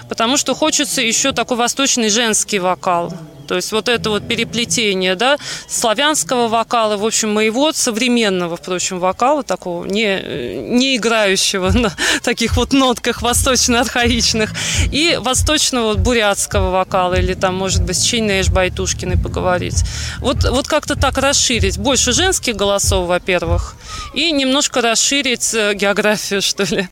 потому 0.09 0.37
что 0.37 0.55
хочется 0.55 1.01
еще 1.01 1.33
такой 1.33 1.57
восточный 1.57 2.09
женский 2.09 2.59
вокал. 2.59 3.13
То 3.47 3.55
есть 3.55 3.71
вот 3.71 3.89
это 3.89 4.09
вот 4.09 4.27
переплетение, 4.27 5.15
да, 5.15 5.37
славянского 5.67 6.47
вокала, 6.47 6.97
в 6.97 7.05
общем, 7.05 7.33
моего 7.33 7.71
современного, 7.73 8.57
впрочем, 8.57 8.99
вокала, 8.99 9.43
такого 9.43 9.85
не, 9.85 10.21
не 10.59 10.97
играющего 10.97 11.71
на 11.77 11.93
таких 12.23 12.57
вот 12.57 12.73
нотках 12.73 13.21
восточно-архаичных, 13.21 14.51
и 14.91 15.17
восточного 15.21 15.95
бурятского 15.95 16.71
вокала, 16.71 17.15
или 17.15 17.33
там, 17.33 17.55
может 17.55 17.83
быть, 17.83 17.97
с 17.97 18.03
Чейнеш 18.03 18.49
Байтушкиной 18.49 19.17
поговорить. 19.17 19.83
Вот, 20.19 20.43
вот 20.49 20.67
как-то 20.67 20.95
так 20.95 21.17
расширить. 21.17 21.77
Больше 21.77 22.13
женских 22.13 22.55
голосов, 22.55 23.07
во-первых, 23.07 23.75
и 24.13 24.31
немножко 24.31 24.81
расширить 24.81 25.53
э, 25.53 25.73
географию, 25.73 26.41
что 26.41 26.63
ли. 26.63 26.87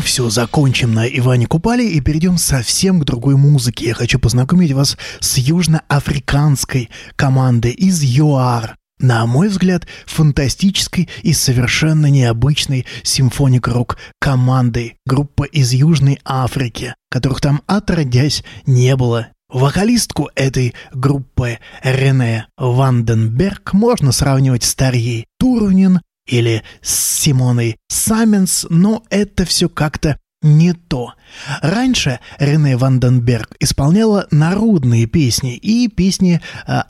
Ну 0.00 0.06
все, 0.06 0.30
закончим 0.30 0.94
на 0.94 1.06
Иване 1.06 1.46
Купале 1.46 1.86
и 1.86 2.00
перейдем 2.00 2.38
совсем 2.38 3.00
к 3.00 3.04
другой 3.04 3.36
музыке. 3.36 3.88
Я 3.88 3.92
хочу 3.92 4.18
познакомить 4.18 4.72
вас 4.72 4.96
с 5.18 5.36
южноафриканской 5.36 6.88
командой 7.16 7.72
из 7.72 8.02
ЮАР. 8.02 8.76
На 8.98 9.26
мой 9.26 9.48
взгляд, 9.48 9.86
фантастической 10.06 11.10
и 11.22 11.34
совершенно 11.34 12.06
необычной 12.06 12.86
симфоник-рок 13.02 13.98
командой 14.18 14.96
группа 15.04 15.42
из 15.42 15.74
Южной 15.74 16.18
Африки, 16.24 16.94
которых 17.10 17.42
там 17.42 17.60
отродясь 17.66 18.42
не 18.64 18.96
было. 18.96 19.28
Вокалистку 19.52 20.30
этой 20.34 20.72
группы 20.94 21.58
Рене 21.82 22.46
Ванденберг 22.56 23.74
можно 23.74 24.12
сравнивать 24.12 24.64
с 24.64 24.74
Тарьей 24.74 25.26
Турунин 25.38 26.00
или 26.30 26.62
с 26.80 27.20
Симоной 27.20 27.76
Саменс, 27.88 28.66
но 28.70 29.02
это 29.10 29.44
все 29.44 29.68
как-то 29.68 30.18
не 30.42 30.72
то. 30.72 31.12
Раньше 31.60 32.20
Рене 32.38 32.76
Ванденберг 32.76 33.56
исполняла 33.60 34.26
народные 34.30 35.06
песни 35.06 35.56
и 35.56 35.88
песни 35.88 36.40
э, 36.66 36.82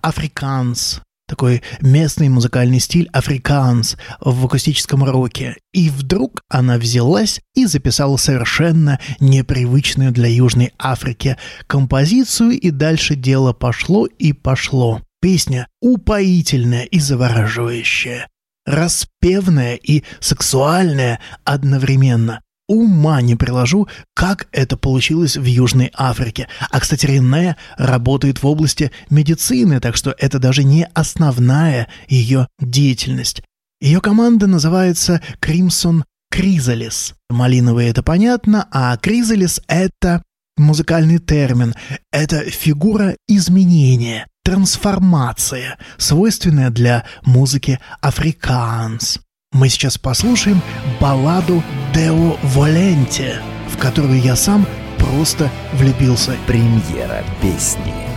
такой 1.26 1.62
местный 1.80 2.28
музыкальный 2.28 2.80
стиль 2.80 3.08
африканс 3.12 3.96
в 4.20 4.44
акустическом 4.44 5.04
роке. 5.04 5.56
И 5.72 5.88
вдруг 5.88 6.42
она 6.48 6.76
взялась 6.76 7.40
и 7.54 7.66
записала 7.66 8.16
совершенно 8.16 8.98
непривычную 9.20 10.10
для 10.10 10.28
Южной 10.28 10.72
Африки 10.76 11.36
композицию, 11.68 12.58
и 12.58 12.70
дальше 12.70 13.14
дело 13.14 13.52
пошло 13.52 14.06
и 14.06 14.32
пошло. 14.32 15.02
Песня 15.22 15.68
упоительная 15.80 16.84
и 16.84 16.98
завораживающая 16.98 18.26
распевная 18.66 19.76
и 19.76 20.02
сексуальная 20.20 21.20
одновременно. 21.44 22.42
Ума 22.68 23.20
не 23.20 23.34
приложу, 23.34 23.88
как 24.14 24.46
это 24.52 24.76
получилось 24.76 25.36
в 25.36 25.44
Южной 25.44 25.90
Африке. 25.92 26.46
А, 26.70 26.78
кстати, 26.78 27.04
Рене 27.04 27.56
работает 27.76 28.42
в 28.42 28.46
области 28.46 28.92
медицины, 29.10 29.80
так 29.80 29.96
что 29.96 30.14
это 30.16 30.38
даже 30.38 30.62
не 30.62 30.88
основная 30.94 31.88
ее 32.06 32.46
деятельность. 32.60 33.42
Ее 33.80 34.00
команда 34.00 34.46
называется 34.46 35.20
Crimson 35.40 36.04
Chrysalis. 36.32 37.14
Малиновый 37.28 37.88
это 37.88 38.04
понятно, 38.04 38.68
а 38.70 38.96
Chrysalis 38.96 39.60
это 39.66 40.22
музыкальный 40.56 41.18
термин. 41.18 41.74
Это 42.12 42.42
фигура 42.42 43.16
изменения, 43.26 44.28
трансформация, 44.50 45.78
свойственная 45.96 46.70
для 46.70 47.04
музыки 47.22 47.78
африканс. 48.00 49.20
Мы 49.52 49.68
сейчас 49.68 49.96
послушаем 49.96 50.60
балладу 51.00 51.62
«Део 51.94 52.36
Воленте», 52.42 53.40
в 53.68 53.78
которую 53.78 54.20
я 54.20 54.34
сам 54.34 54.66
просто 54.98 55.48
влюбился. 55.74 56.34
Премьера 56.48 57.22
песни. 57.40 58.09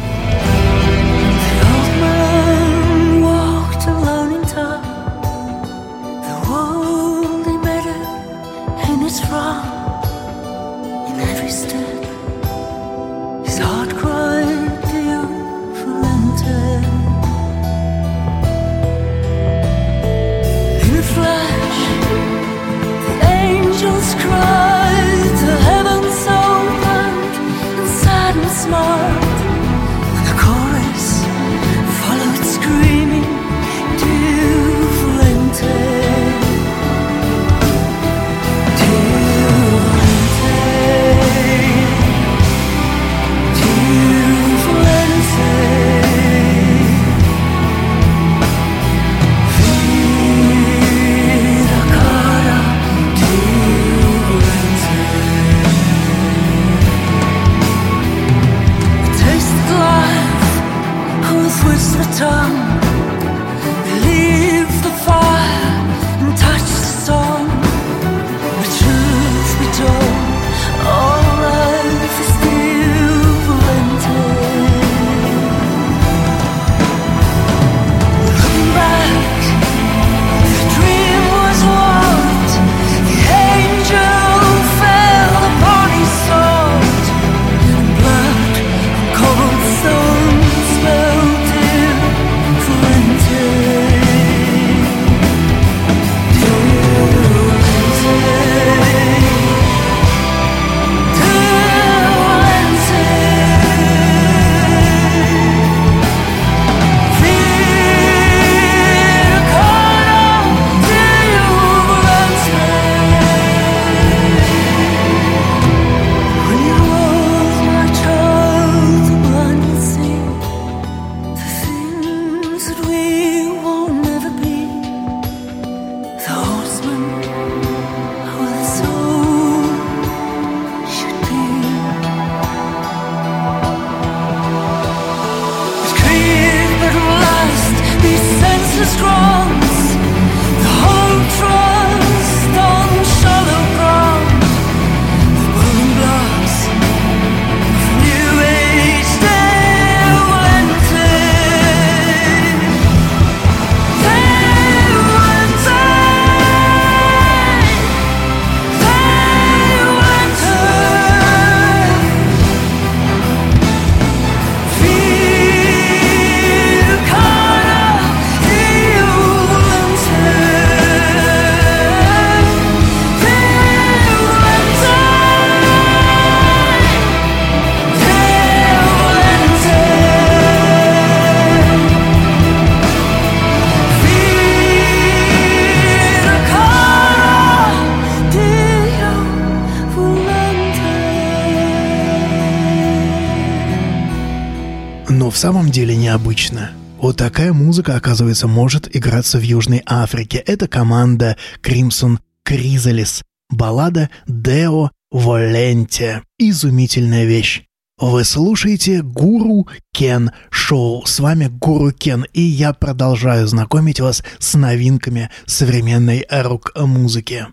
Самом 195.43 195.71
деле 195.71 195.97
необычно. 195.97 196.71
Вот 197.01 197.17
такая 197.17 197.51
музыка, 197.51 197.97
оказывается, 197.97 198.47
может 198.47 198.95
играться 198.95 199.39
в 199.39 199.41
Южной 199.41 199.81
Африке. 199.85 200.37
Это 200.37 200.69
команда 200.69 201.35
Crimson 201.61 202.19
Chrysalis. 202.47 203.23
Баллада 203.49 204.09
«Део 204.25 204.91
Воленте». 205.11 206.23
Изумительная 206.39 207.25
вещь. 207.25 207.63
Вы 207.99 208.23
слушаете 208.23 209.01
Гуру 209.01 209.67
Кен 209.91 210.31
Шоу. 210.49 211.05
С 211.05 211.19
вами 211.19 211.47
Гуру 211.47 211.91
Кен, 211.91 212.25
и 212.31 212.39
я 212.39 212.71
продолжаю 212.71 213.45
знакомить 213.45 213.99
вас 213.99 214.23
с 214.39 214.53
новинками 214.53 215.29
современной 215.45 216.25
рок-музыки. 216.29 217.47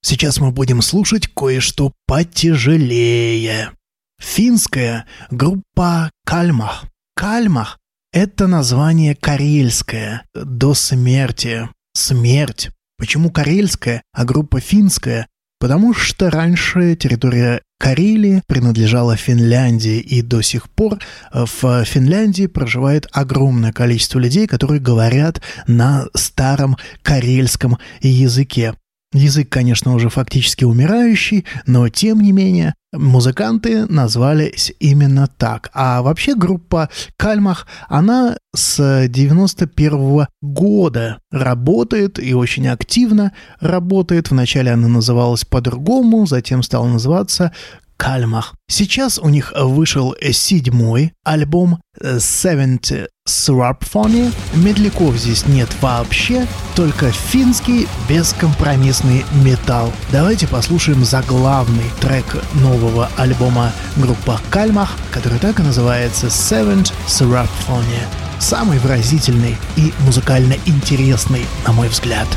Сейчас 0.00 0.38
мы 0.38 0.52
будем 0.52 0.80
слушать 0.80 1.26
кое-что 1.26 1.92
потяжелее. 2.06 3.72
Финская 4.20 5.06
группа 5.32 6.12
Кальмах. 6.24 6.84
Кальмах– 7.16 7.78
это 8.12 8.46
название 8.46 9.14
карельское, 9.14 10.24
до 10.34 10.74
смерти. 10.74 11.66
Смерть. 11.94 12.68
Почему 12.98 13.30
карельская, 13.30 14.02
а 14.12 14.26
группа 14.26 14.60
финская? 14.60 15.26
Потому 15.58 15.94
что 15.94 16.28
раньше 16.28 16.94
территория 16.94 17.62
Карелии 17.78 18.42
принадлежала 18.46 19.16
Финляндии, 19.16 19.98
и 19.98 20.20
до 20.20 20.42
сих 20.42 20.68
пор 20.68 20.98
в 21.32 21.84
Финляндии 21.84 22.46
проживает 22.48 23.08
огромное 23.12 23.72
количество 23.72 24.18
людей, 24.18 24.46
которые 24.46 24.80
говорят 24.80 25.40
на 25.66 26.08
старом 26.12 26.76
карельском 27.02 27.78
языке. 28.02 28.74
Язык, 29.14 29.48
конечно, 29.48 29.94
уже 29.94 30.10
фактически 30.10 30.64
умирающий, 30.64 31.46
но 31.64 31.88
тем 31.88 32.20
не 32.20 32.32
менее 32.32 32.74
музыканты 32.96 33.86
назвались 33.86 34.72
именно 34.80 35.26
так. 35.26 35.70
А 35.72 36.02
вообще 36.02 36.34
группа 36.34 36.88
Кальмах, 37.16 37.66
она 37.88 38.36
с 38.54 39.06
91 39.08 39.94
-го 39.94 40.26
года 40.40 41.18
работает 41.30 42.18
и 42.18 42.34
очень 42.34 42.68
активно 42.68 43.32
работает. 43.60 44.30
Вначале 44.30 44.72
она 44.72 44.88
называлась 44.88 45.44
по-другому, 45.44 46.26
затем 46.26 46.62
стала 46.62 46.86
называться 46.88 47.52
Кальмах. 47.96 48.54
Сейчас 48.68 49.18
у 49.18 49.28
них 49.28 49.52
вышел 49.56 50.14
седьмой 50.32 51.12
альбом 51.24 51.80
Seventh 52.00 53.08
Swarpphony. 53.28 54.32
Медляков 54.54 55.16
здесь 55.16 55.46
нет 55.46 55.68
вообще, 55.80 56.46
только 56.74 57.10
финский 57.10 57.88
бескомпромиссный 58.08 59.24
металл. 59.44 59.92
Давайте 60.12 60.46
послушаем 60.46 61.04
заглавный 61.04 61.90
трек 62.00 62.24
нового 62.54 63.10
альбома 63.16 63.72
группа 63.96 64.40
Кальмах, 64.50 64.96
который 65.10 65.38
так 65.38 65.60
и 65.60 65.62
называется 65.62 66.26
Seventh 66.26 66.92
Swarpphony. 67.06 68.02
Самый 68.38 68.78
выразительный 68.78 69.56
и 69.76 69.92
музыкально 70.00 70.56
интересный, 70.66 71.46
на 71.66 71.72
мой 71.72 71.88
взгляд. 71.88 72.28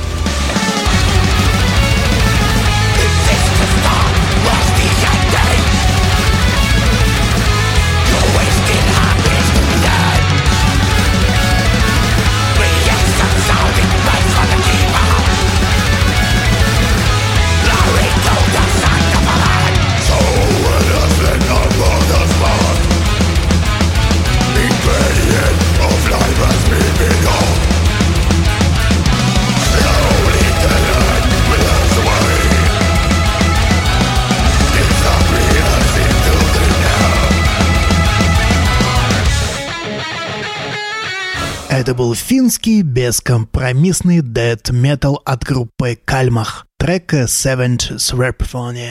Это 41.90 41.98
был 41.98 42.14
финский 42.14 42.84
бескомпромиссный 42.84 44.22
дэт 44.22 44.70
метал 44.70 45.24
от 45.26 45.44
группы 45.44 45.98
Кальмах. 46.06 46.68
Трек 46.78 47.12
Seventh 47.16 47.96
Swarpphony. 47.96 48.90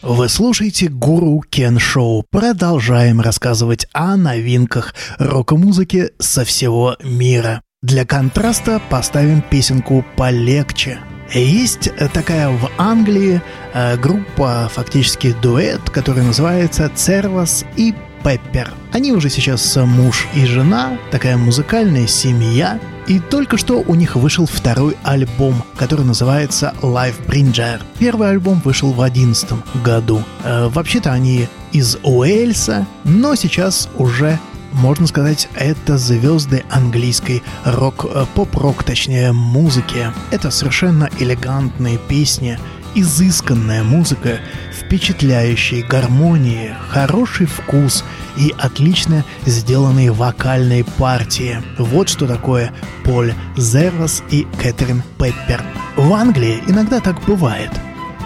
Вы 0.00 0.28
слушаете 0.30 0.88
Гуру 0.88 1.42
Кен 1.50 1.78
Шоу. 1.78 2.24
Продолжаем 2.30 3.20
рассказывать 3.20 3.86
о 3.92 4.16
новинках 4.16 4.94
рок-музыки 5.18 6.12
со 6.18 6.46
всего 6.46 6.96
мира. 7.04 7.60
Для 7.82 8.06
контраста 8.06 8.80
поставим 8.88 9.42
песенку 9.42 10.02
полегче– 10.16 10.98
есть 11.32 11.90
такая 12.12 12.48
в 12.48 12.70
Англии 12.78 13.40
э, 13.72 13.96
группа, 13.96 14.70
фактически 14.72 15.34
дуэт, 15.42 15.90
который 15.90 16.22
называется 16.22 16.90
Цервас 16.94 17.64
и 17.76 17.94
Пеппер. 18.24 18.72
Они 18.92 19.12
уже 19.12 19.28
сейчас 19.28 19.76
муж 19.76 20.26
и 20.34 20.46
жена, 20.46 20.98
такая 21.10 21.36
музыкальная 21.36 22.06
семья. 22.06 22.80
И 23.06 23.20
только 23.20 23.58
что 23.58 23.84
у 23.86 23.94
них 23.94 24.16
вышел 24.16 24.46
второй 24.46 24.96
альбом, 25.02 25.62
который 25.76 26.06
называется 26.06 26.72
Life 26.80 27.26
Bringer. 27.26 27.82
Первый 27.98 28.30
альбом 28.30 28.62
вышел 28.64 28.92
в 28.92 28.96
2011 28.96 29.52
году. 29.84 30.22
Э, 30.42 30.68
вообще-то 30.68 31.12
они 31.12 31.48
из 31.72 31.98
Уэльса, 32.02 32.86
но 33.04 33.34
сейчас 33.34 33.90
уже 33.98 34.38
можно 34.74 35.06
сказать, 35.06 35.48
это 35.54 35.96
звезды 35.98 36.64
английской 36.70 37.42
рок, 37.64 38.06
поп-рок, 38.34 38.82
точнее, 38.82 39.32
музыки. 39.32 40.12
Это 40.30 40.50
совершенно 40.50 41.08
элегантные 41.18 41.98
песни, 41.98 42.58
изысканная 42.94 43.82
музыка, 43.82 44.40
впечатляющие 44.72 45.84
гармонии, 45.84 46.74
хороший 46.90 47.46
вкус 47.46 48.04
и 48.36 48.52
отлично 48.58 49.24
сделанные 49.46 50.12
вокальные 50.12 50.84
партии. 50.84 51.62
Вот 51.78 52.08
что 52.08 52.26
такое 52.26 52.72
Поль 53.04 53.32
Зервас 53.56 54.22
и 54.30 54.46
Кэтрин 54.60 55.02
Пеппер. 55.18 55.62
В 55.96 56.12
Англии 56.12 56.62
иногда 56.66 57.00
так 57.00 57.22
бывает. 57.24 57.70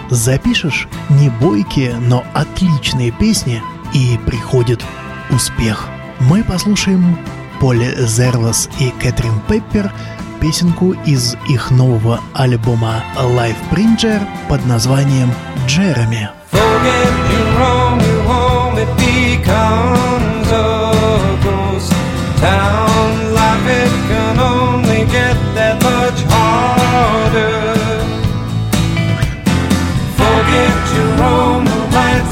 Запишешь 0.09 0.87
не 1.09 1.29
бойкие, 1.29 1.95
но 1.95 2.25
отличные 2.33 3.11
песни, 3.11 3.61
и 3.93 4.19
приходит 4.25 4.83
успех– 5.31 5.87
мы 6.19 6.43
послушаем 6.43 7.17
Поле 7.59 7.95
Зерлас 8.05 8.69
и 8.79 8.91
Кэтрин 9.01 9.39
Пеппер 9.47 9.91
песенку 10.39 10.93
из 11.05 11.35
их 11.49 11.71
нового 11.71 12.21
альбома 12.33 13.03
Life 13.15 13.57
Bringer 13.71 14.21
под 14.47 14.65
названием 14.65 15.31
«Джереми». 15.67 16.29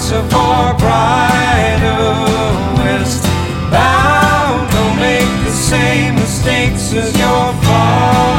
Are 0.09 0.23
far 0.29 0.73
brighter. 0.75 2.36
mistakes 6.47 6.93
is 6.93 7.19
your 7.19 7.53
fault. 7.63 8.36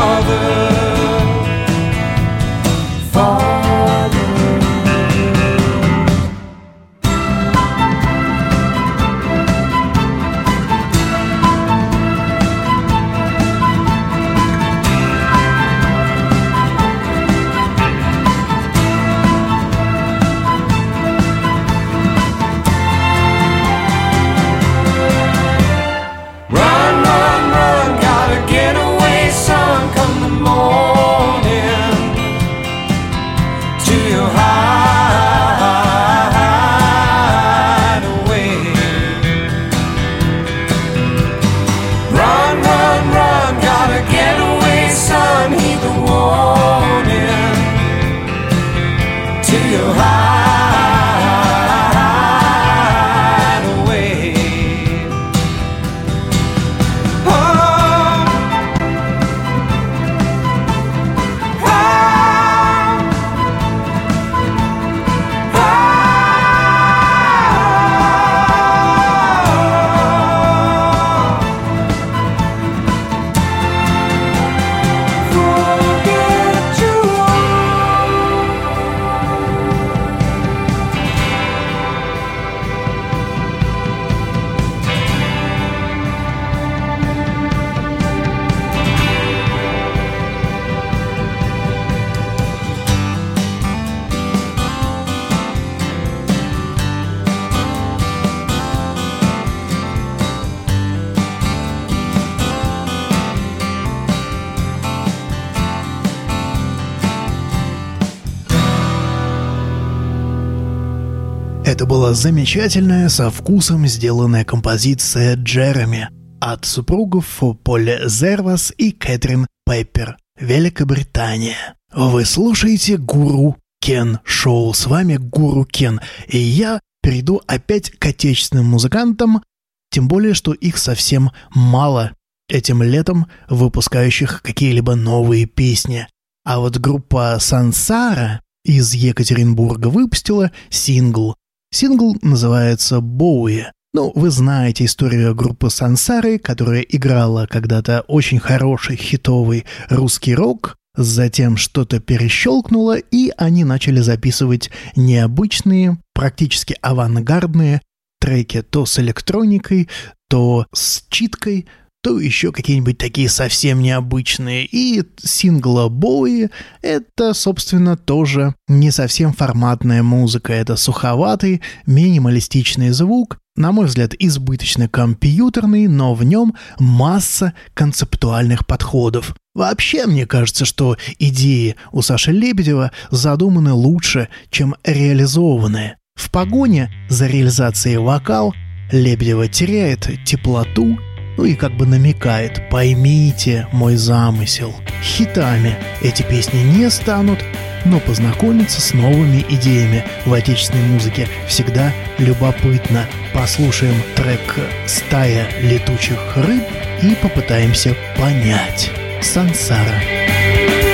Была 112.08 112.14
замечательная, 112.14 113.10
со 113.10 113.30
вкусом 113.30 113.86
сделанная 113.86 114.42
композиция 114.42 115.36
Джереми 115.36 116.08
от 116.40 116.64
супругов 116.64 117.42
Поля 117.62 118.08
Зервас 118.08 118.72
и 118.78 118.92
Кэтрин 118.92 119.46
Пайпер, 119.66 120.16
Великобритания. 120.40 121.74
Вы 121.92 122.24
слушаете 122.24 122.96
«Гуру 122.96 123.58
Кен 123.82 124.20
Шоу». 124.24 124.72
С 124.72 124.86
вами 124.86 125.18
Гуру 125.18 125.66
Кен. 125.66 126.00
И 126.28 126.38
я 126.38 126.80
перейду 127.02 127.42
опять 127.46 127.90
к 127.90 128.06
отечественным 128.06 128.64
музыкантам, 128.64 129.42
тем 129.90 130.08
более, 130.08 130.32
что 130.32 130.54
их 130.54 130.78
совсем 130.78 131.32
мало 131.50 132.12
этим 132.48 132.82
летом 132.82 133.26
выпускающих 133.50 134.40
какие-либо 134.40 134.94
новые 134.94 135.44
песни. 135.44 136.08
А 136.42 136.58
вот 136.58 136.78
группа 136.78 137.36
«Сансара» 137.38 138.40
из 138.64 138.94
Екатеринбурга 138.94 139.88
выпустила 139.88 140.52
сингл. 140.70 141.36
Сингл 141.70 142.16
называется 142.22 143.00
«Боуи». 143.00 143.64
Ну, 143.92 144.12
вы 144.14 144.30
знаете 144.30 144.84
историю 144.84 145.34
группы 145.34 145.70
Сансары, 145.70 146.38
которая 146.38 146.80
играла 146.80 147.46
когда-то 147.46 148.04
очень 148.08 148.38
хороший 148.38 148.96
хитовый 148.96 149.64
русский 149.90 150.34
рок, 150.34 150.76
затем 150.96 151.56
что-то 151.56 152.00
перещелкнуло, 152.00 152.96
и 152.96 153.32
они 153.36 153.64
начали 153.64 154.00
записывать 154.00 154.70
необычные, 154.96 155.98
практически 156.14 156.76
авангардные 156.80 157.82
треки 158.20 158.62
то 158.62 158.86
с 158.86 158.98
электроникой, 158.98 159.88
то 160.28 160.66
с 160.74 161.04
читкой, 161.08 161.66
то 162.02 162.18
еще 162.18 162.52
какие-нибудь 162.52 162.98
такие 162.98 163.28
совсем 163.28 163.82
необычные. 163.82 164.66
И 164.66 165.02
сингла 165.22 165.88
Бои— 165.88 166.48
это, 166.82 167.34
собственно, 167.34 167.96
тоже 167.96 168.54
не 168.68 168.90
совсем 168.90 169.32
форматная 169.32 170.02
музыка. 170.02 170.52
Это 170.52 170.76
суховатый, 170.76 171.60
минималистичный 171.86 172.90
звук, 172.90 173.38
на 173.56 173.72
мой 173.72 173.86
взгляд, 173.86 174.14
избыточно 174.18 174.88
компьютерный, 174.88 175.88
но 175.88 176.14
в 176.14 176.22
нем 176.22 176.54
масса 176.78 177.54
концептуальных 177.74 178.66
подходов. 178.66 179.34
Вообще, 179.54 180.06
мне 180.06 180.26
кажется, 180.26 180.64
что 180.64 180.96
идеи 181.18 181.74
у 181.90 182.02
Саши 182.02 182.30
Лебедева 182.30 182.92
задуманы 183.10 183.72
лучше, 183.72 184.28
чем 184.50 184.76
реализованы. 184.84 185.96
В 186.14 186.30
погоне 186.30 186.92
за 187.08 187.26
реализацией 187.26 187.96
вокал 187.96 188.54
Лебедева 188.92 189.48
теряет 189.48 190.08
теплоту 190.24 190.96
ну 191.38 191.44
и 191.44 191.54
как 191.54 191.72
бы 191.72 191.86
намекает 191.86 192.68
«поймите 192.68 193.68
мой 193.72 193.94
замысел». 193.94 194.74
Хитами 195.02 195.76
эти 196.02 196.22
песни 196.22 196.58
не 196.58 196.90
станут, 196.90 197.38
но 197.84 198.00
познакомиться 198.00 198.80
с 198.80 198.92
новыми 198.92 199.46
идеями 199.48 200.04
в 200.26 200.32
отечественной 200.34 200.84
музыке 200.88 201.28
всегда 201.46 201.92
любопытно. 202.18 203.06
Послушаем 203.32 203.94
трек 204.16 204.56
«Стая 204.86 205.46
летучих 205.62 206.18
рыб» 206.36 206.64
и 207.02 207.14
попытаемся 207.22 207.96
понять. 208.16 208.90
Сансара. 209.22 210.02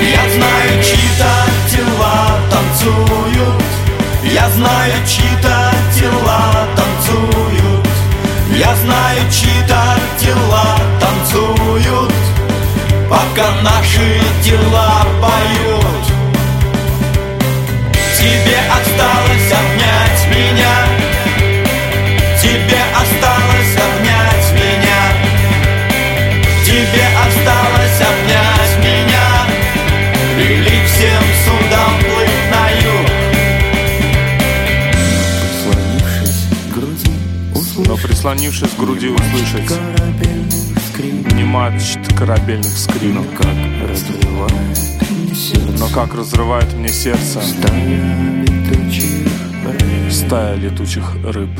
Я 0.01 0.29
знаю, 0.29 0.83
чьи-то 0.83 1.75
тела 1.75 2.39
танцуют 2.51 3.63
Я 4.23 4.49
знаю, 4.51 4.93
чьи-то 5.07 5.71
тела 5.95 6.67
танцуют 6.75 7.44
я 8.55 8.75
знаю, 8.75 9.19
чьи-то 9.31 9.99
тела 10.19 10.79
танцуют 10.99 12.13
Пока 13.09 13.51
наши 13.61 14.19
дела 14.43 15.05
поют. 15.21 16.05
Тебе 18.17 18.57
осталось 18.71 19.24
прислонившись 38.25 38.71
к 38.71 38.79
груди 38.79 39.09
услышать. 39.09 39.71
Не 41.35 41.43
мачт 41.43 41.99
корабельных 42.17 42.75
скрин, 42.75 43.23
но 45.77 45.87
как 45.89 46.15
разрывает 46.15 46.73
мне 46.73 46.89
сердце. 46.89 47.39
Стая 50.09 50.55
летучих 50.55 51.03
рыб. 51.23 51.51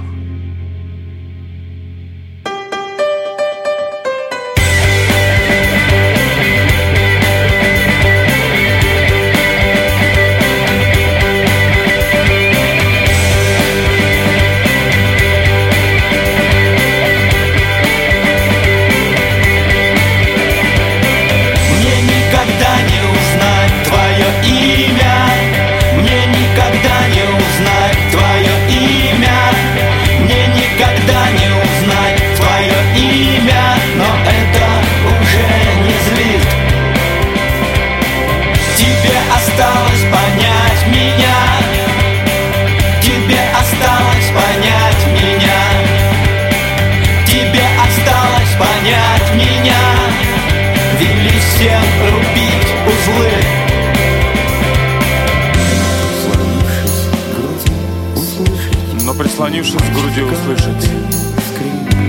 Прислонившись 59.36 59.74
к 59.74 59.93
груди 59.93 60.21
услышать 60.21 60.89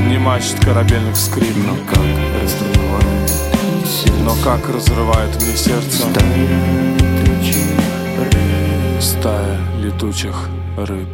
не 0.09 0.17
мачт 0.17 0.65
корабельных 0.65 1.17
скрин, 1.17 1.57
но 4.23 4.37
как 4.45 4.69
разрывает 4.69 5.35
мне 5.43 5.57
сердце? 5.57 6.05
Стая 9.01 9.59
летучих 9.81 10.49
рыб. 10.77 11.09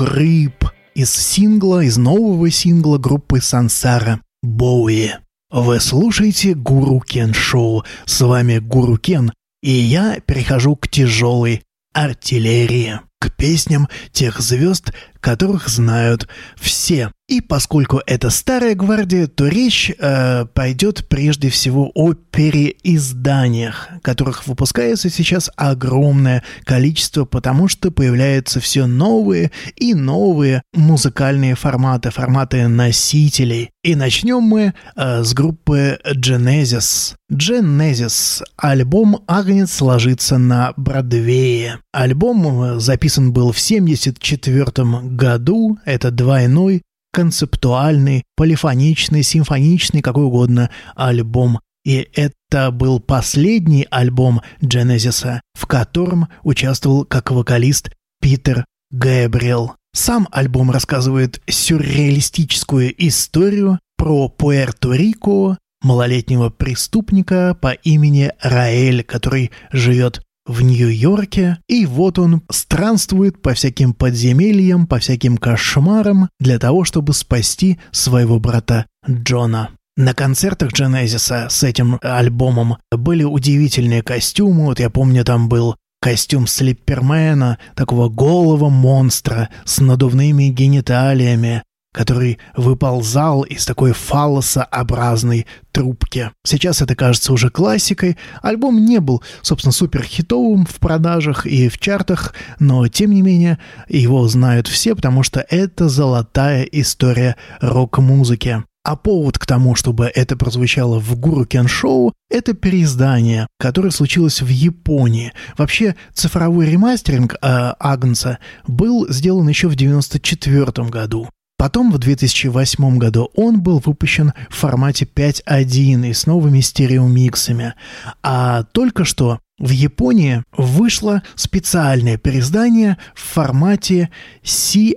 Рыб 0.00 0.64
из 0.94 1.12
сингла, 1.12 1.84
из 1.84 1.96
нового 1.96 2.50
сингла 2.50 2.98
группы 2.98 3.40
Сансара 3.40 4.20
Боуи. 4.42 5.10
Вы 5.50 5.80
слушаете 5.80 6.54
Гуру 6.54 7.00
Кен 7.00 7.34
Шоу. 7.34 7.84
С 8.04 8.20
вами 8.20 8.58
Гуру 8.58 8.96
Кен, 8.96 9.32
и 9.62 9.70
я 9.70 10.20
перехожу 10.20 10.76
к 10.76 10.88
тяжелой 10.88 11.62
артиллерии, 11.92 13.00
к 13.18 13.34
песням 13.34 13.88
тех 14.12 14.40
звезд, 14.40 14.92
которых 15.20 15.68
знают 15.68 16.28
все. 16.56 17.12
И 17.30 17.40
поскольку 17.40 18.02
это 18.06 18.28
старая 18.28 18.74
гвардия, 18.74 19.28
то 19.28 19.46
речь 19.46 19.92
э, 19.96 20.46
пойдет 20.46 21.06
прежде 21.06 21.48
всего 21.48 21.92
о 21.94 22.14
переизданиях, 22.14 23.88
которых 24.02 24.48
выпускается 24.48 25.10
сейчас 25.10 25.48
огромное 25.54 26.42
количество, 26.64 27.24
потому 27.24 27.68
что 27.68 27.92
появляются 27.92 28.58
все 28.58 28.86
новые 28.86 29.52
и 29.76 29.94
новые 29.94 30.62
музыкальные 30.74 31.54
форматы, 31.54 32.10
форматы 32.10 32.66
носителей. 32.66 33.70
И 33.84 33.94
начнем 33.94 34.42
мы 34.42 34.74
э, 34.96 35.22
с 35.22 35.32
группы 35.32 36.00
Genesis. 36.04 37.14
Genesis. 37.32 38.42
Альбом 38.56 39.22
«Агнец 39.28 39.80
ложится 39.80 40.36
на 40.36 40.74
Бродвее». 40.76 41.78
Альбом 41.92 42.62
э, 42.62 42.80
записан 42.80 43.32
был 43.32 43.52
в 43.52 43.62
1974 43.64 45.14
году. 45.14 45.78
Это 45.84 46.10
двойной 46.10 46.82
концептуальный, 47.12 48.24
полифоничный, 48.36 49.22
симфоничный, 49.22 50.02
какой 50.02 50.24
угодно 50.24 50.70
альбом. 50.94 51.60
И 51.84 52.08
это 52.14 52.70
был 52.70 53.00
последний 53.00 53.86
альбом 53.90 54.42
Дженезиса, 54.62 55.40
в 55.54 55.66
котором 55.66 56.28
участвовал 56.42 57.04
как 57.04 57.30
вокалист 57.30 57.90
Питер 58.20 58.64
Гэбриэл. 58.90 59.74
Сам 59.92 60.28
альбом 60.30 60.70
рассказывает 60.70 61.40
сюрреалистическую 61.48 62.94
историю 63.06 63.80
про 63.96 64.28
Пуэрто-Рико, 64.28 65.56
малолетнего 65.82 66.50
преступника 66.50 67.56
по 67.60 67.72
имени 67.72 68.32
Раэль, 68.40 69.02
который 69.02 69.50
живет 69.72 70.22
в 70.46 70.62
Нью-Йорке, 70.62 71.58
и 71.68 71.86
вот 71.86 72.18
он 72.18 72.42
странствует 72.50 73.40
по 73.40 73.54
всяким 73.54 73.92
подземельям, 73.94 74.86
по 74.86 74.98
всяким 74.98 75.36
кошмарам 75.36 76.28
для 76.38 76.58
того, 76.58 76.84
чтобы 76.84 77.12
спасти 77.12 77.78
своего 77.92 78.38
брата 78.38 78.86
Джона. 79.08 79.70
На 79.96 80.14
концертах 80.14 80.72
Дженезиса 80.72 81.48
с 81.50 81.62
этим 81.62 81.98
альбомом 82.02 82.78
были 82.90 83.22
удивительные 83.22 84.02
костюмы. 84.02 84.64
Вот 84.64 84.80
я 84.80 84.88
помню, 84.88 85.24
там 85.24 85.48
был 85.48 85.76
костюм 86.00 86.46
Слиппермена, 86.46 87.58
такого 87.74 88.08
голого 88.08 88.70
монстра 88.70 89.50
с 89.64 89.80
надувными 89.80 90.44
гениталиями 90.44 91.62
который 91.92 92.38
выползал 92.56 93.42
из 93.42 93.64
такой 93.64 93.92
фаллосообразной 93.92 95.46
трубки. 95.72 96.30
Сейчас 96.44 96.82
это 96.82 96.94
кажется 96.94 97.32
уже 97.32 97.50
классикой. 97.50 98.16
Альбом 98.42 98.84
не 98.84 99.00
был, 99.00 99.22
собственно, 99.42 99.72
супер 99.72 100.02
хитовым 100.02 100.66
в 100.66 100.78
продажах 100.78 101.46
и 101.46 101.68
в 101.68 101.78
чартах, 101.78 102.34
но, 102.58 102.86
тем 102.88 103.12
не 103.12 103.22
менее, 103.22 103.58
его 103.88 104.26
знают 104.28 104.68
все, 104.68 104.94
потому 104.94 105.22
что 105.22 105.44
это 105.48 105.88
золотая 105.88 106.62
история 106.62 107.36
рок-музыки. 107.60 108.62
А 108.82 108.96
повод 108.96 109.38
к 109.38 109.44
тому, 109.44 109.74
чтобы 109.74 110.06
это 110.06 110.36
прозвучало 110.36 110.98
в 110.98 111.14
Гуру 111.16 111.44
Кен 111.44 111.68
Шоу, 111.68 112.14
это 112.30 112.54
переиздание, 112.54 113.46
которое 113.58 113.90
случилось 113.90 114.40
в 114.40 114.48
Японии. 114.48 115.32
Вообще, 115.58 115.96
цифровой 116.14 116.70
ремастеринг 116.70 117.34
э, 117.34 117.38
Агнца 117.78 118.38
был 118.66 119.06
сделан 119.10 119.46
еще 119.48 119.68
в 119.68 119.74
1994 119.74 120.88
году. 120.88 121.28
Потом 121.60 121.92
в 121.92 121.98
2008 121.98 122.96
году 122.96 123.30
он 123.34 123.60
был 123.60 123.82
выпущен 123.84 124.32
в 124.48 124.54
формате 124.54 125.04
5.1 125.04 126.08
и 126.08 126.14
с 126.14 126.24
новыми 126.24 126.60
стереомиксами. 126.60 127.74
А 128.22 128.62
только 128.62 129.04
что 129.04 129.40
в 129.58 129.68
Японии 129.68 130.42
вышло 130.56 131.22
специальное 131.34 132.16
переиздание 132.16 132.96
в 133.14 133.20
формате 133.20 134.08
CHM-CD, 134.42 134.94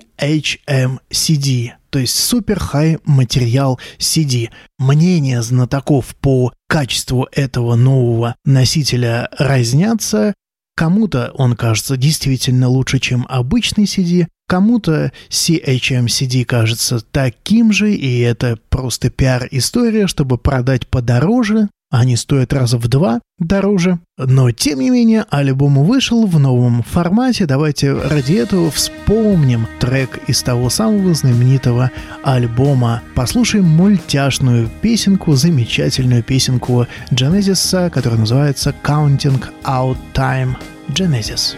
то 1.90 2.00
есть 2.00 2.16
Super 2.16 2.62
High 2.72 3.02
Material 3.04 3.78
CD. 4.00 4.50
Мнения 4.80 5.42
знатоков 5.42 6.16
по 6.16 6.54
качеству 6.70 7.28
этого 7.34 7.76
нового 7.76 8.38
носителя 8.46 9.28
разнятся. 9.38 10.34
Кому-то 10.78 11.34
он 11.36 11.58
кажется 11.58 11.98
действительно 11.98 12.70
лучше, 12.70 13.00
чем 13.00 13.26
обычный 13.28 13.84
CD, 13.84 14.28
Кому-то 14.54 15.12
CHMCD 15.32 16.46
кажется 16.46 17.00
таким 17.12 17.72
же, 17.72 17.92
и 17.92 18.20
это 18.20 18.60
просто 18.70 19.10
пиар-история, 19.10 20.06
чтобы 20.06 20.38
продать 20.38 20.86
подороже, 20.86 21.70
они 21.90 22.16
стоят 22.16 22.54
раза 22.54 22.78
в 22.78 22.88
два 22.88 23.20
дороже. 23.40 23.98
Но, 24.20 24.52
тем 24.52 24.82
не 24.82 24.92
менее, 24.92 25.26
альбом 25.32 25.84
вышел 25.84 26.28
в 26.28 26.38
новом 26.38 26.84
формате. 26.84 27.48
Давайте 27.48 27.94
ради 27.94 28.34
этого 28.34 28.70
вспомним 28.70 29.68
трек 29.80 30.20
из 30.28 30.44
того 30.44 30.70
самого 30.70 31.16
знаменитого 31.16 31.90
альбома. 32.24 33.02
Послушаем 33.16 33.66
мультяшную 33.66 34.70
песенку, 34.84 35.34
замечательную 35.34 36.22
песенку 36.22 36.86
Genesis, 37.10 37.90
которая 37.90 38.20
называется 38.20 38.72
«Counting 38.84 39.44
Out 39.64 39.98
Time». 40.14 40.56
Genesis. 40.90 41.56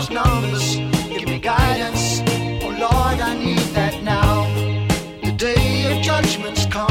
those 0.00 0.10
numbers. 0.10 0.76
Give 1.08 1.28
me 1.28 1.38
guidance. 1.38 2.22
Oh 2.62 2.68
Lord, 2.68 3.20
I 3.20 3.34
need 3.34 3.66
that 3.74 4.02
now. 4.02 4.46
The 5.22 5.32
day 5.32 5.96
of 5.96 6.02
judgment's 6.02 6.66
come. 6.66 6.90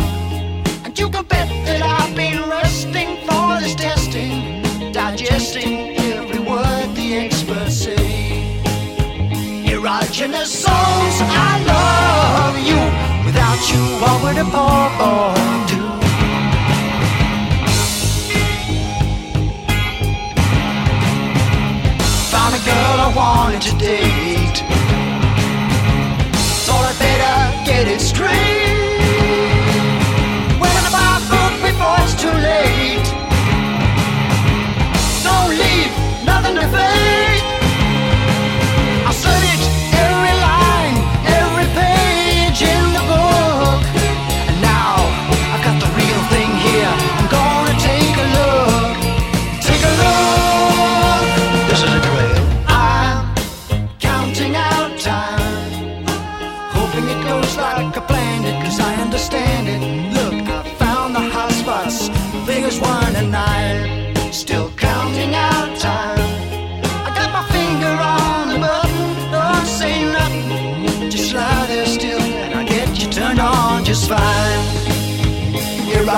And 0.86 0.98
you 0.98 1.10
can 1.10 1.26
bet 1.26 1.50
that 1.66 1.82
I've 1.82 2.16
been 2.16 2.48
resting 2.50 3.18
for 3.28 3.60
this 3.62 3.76
testing, 3.76 4.62
digesting 4.92 5.98
every 5.98 6.40
word 6.40 6.96
the 6.96 7.18
experts 7.18 7.78
say. 7.86 8.62
Erogenous 9.66 10.52
souls, 10.64 11.18
I 11.22 11.52
love 11.74 12.58
you. 12.70 12.80
Without 13.26 13.62
you, 13.72 13.82
what 14.02 14.16
would 14.24 14.38
a 14.38 14.46
poor 14.56 14.86
boy 15.00 15.66
do? 15.72 16.09
Wanted 23.20 23.62
to 23.62 23.78
date. 23.78 24.60
Thought 26.66 26.86
I'd 26.90 27.00
better 27.00 27.66
get 27.70 27.86
it 27.86 28.00
straight. 28.00 28.59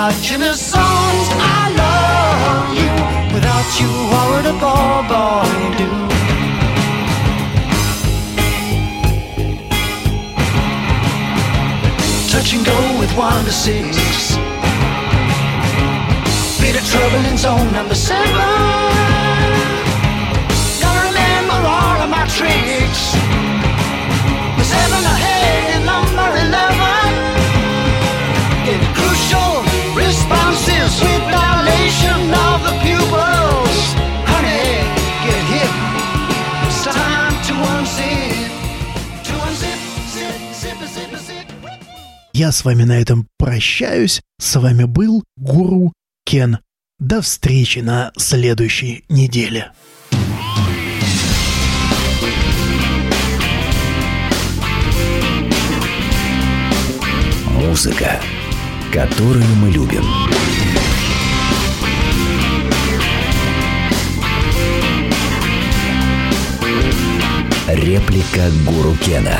Erogenous 0.02 0.56
songs. 0.56 1.28
I 1.38 1.62
love 1.82 2.74
you. 2.74 2.90
Without 3.34 3.68
you, 3.78 3.90
what 4.10 4.24
would 4.30 4.46
a 4.46 4.56
poor 4.62 5.02
boy 5.12 5.50
do? 5.78 5.88
Touch 12.32 12.50
and 12.54 12.64
go 12.66 12.78
with 12.98 13.12
one 13.16 13.44
to 13.44 13.52
six. 13.52 14.36
Bit 16.60 16.76
of 16.80 16.84
trouble 16.90 17.24
in 17.30 17.36
zone 17.38 17.72
number 17.72 17.94
seven. 17.94 18.32
Gotta 20.80 21.00
remember 21.10 21.58
all 21.76 22.02
of 22.02 22.10
my 22.10 22.26
tricks. 22.26 22.81
Я 42.42 42.50
с 42.50 42.64
вами 42.64 42.82
на 42.82 42.98
этом 43.00 43.28
прощаюсь. 43.38 44.20
С 44.40 44.58
вами 44.58 44.82
был 44.82 45.22
Гуру 45.36 45.92
Кен. 46.24 46.58
До 46.98 47.20
встречи 47.20 47.78
на 47.78 48.10
следующей 48.16 49.04
неделе. 49.08 49.70
Музыка, 57.46 58.20
которую 58.92 59.46
мы 59.60 59.70
любим. 59.70 60.02
Реплика 67.68 68.50
Гуру 68.66 68.96
Кена. 68.96 69.38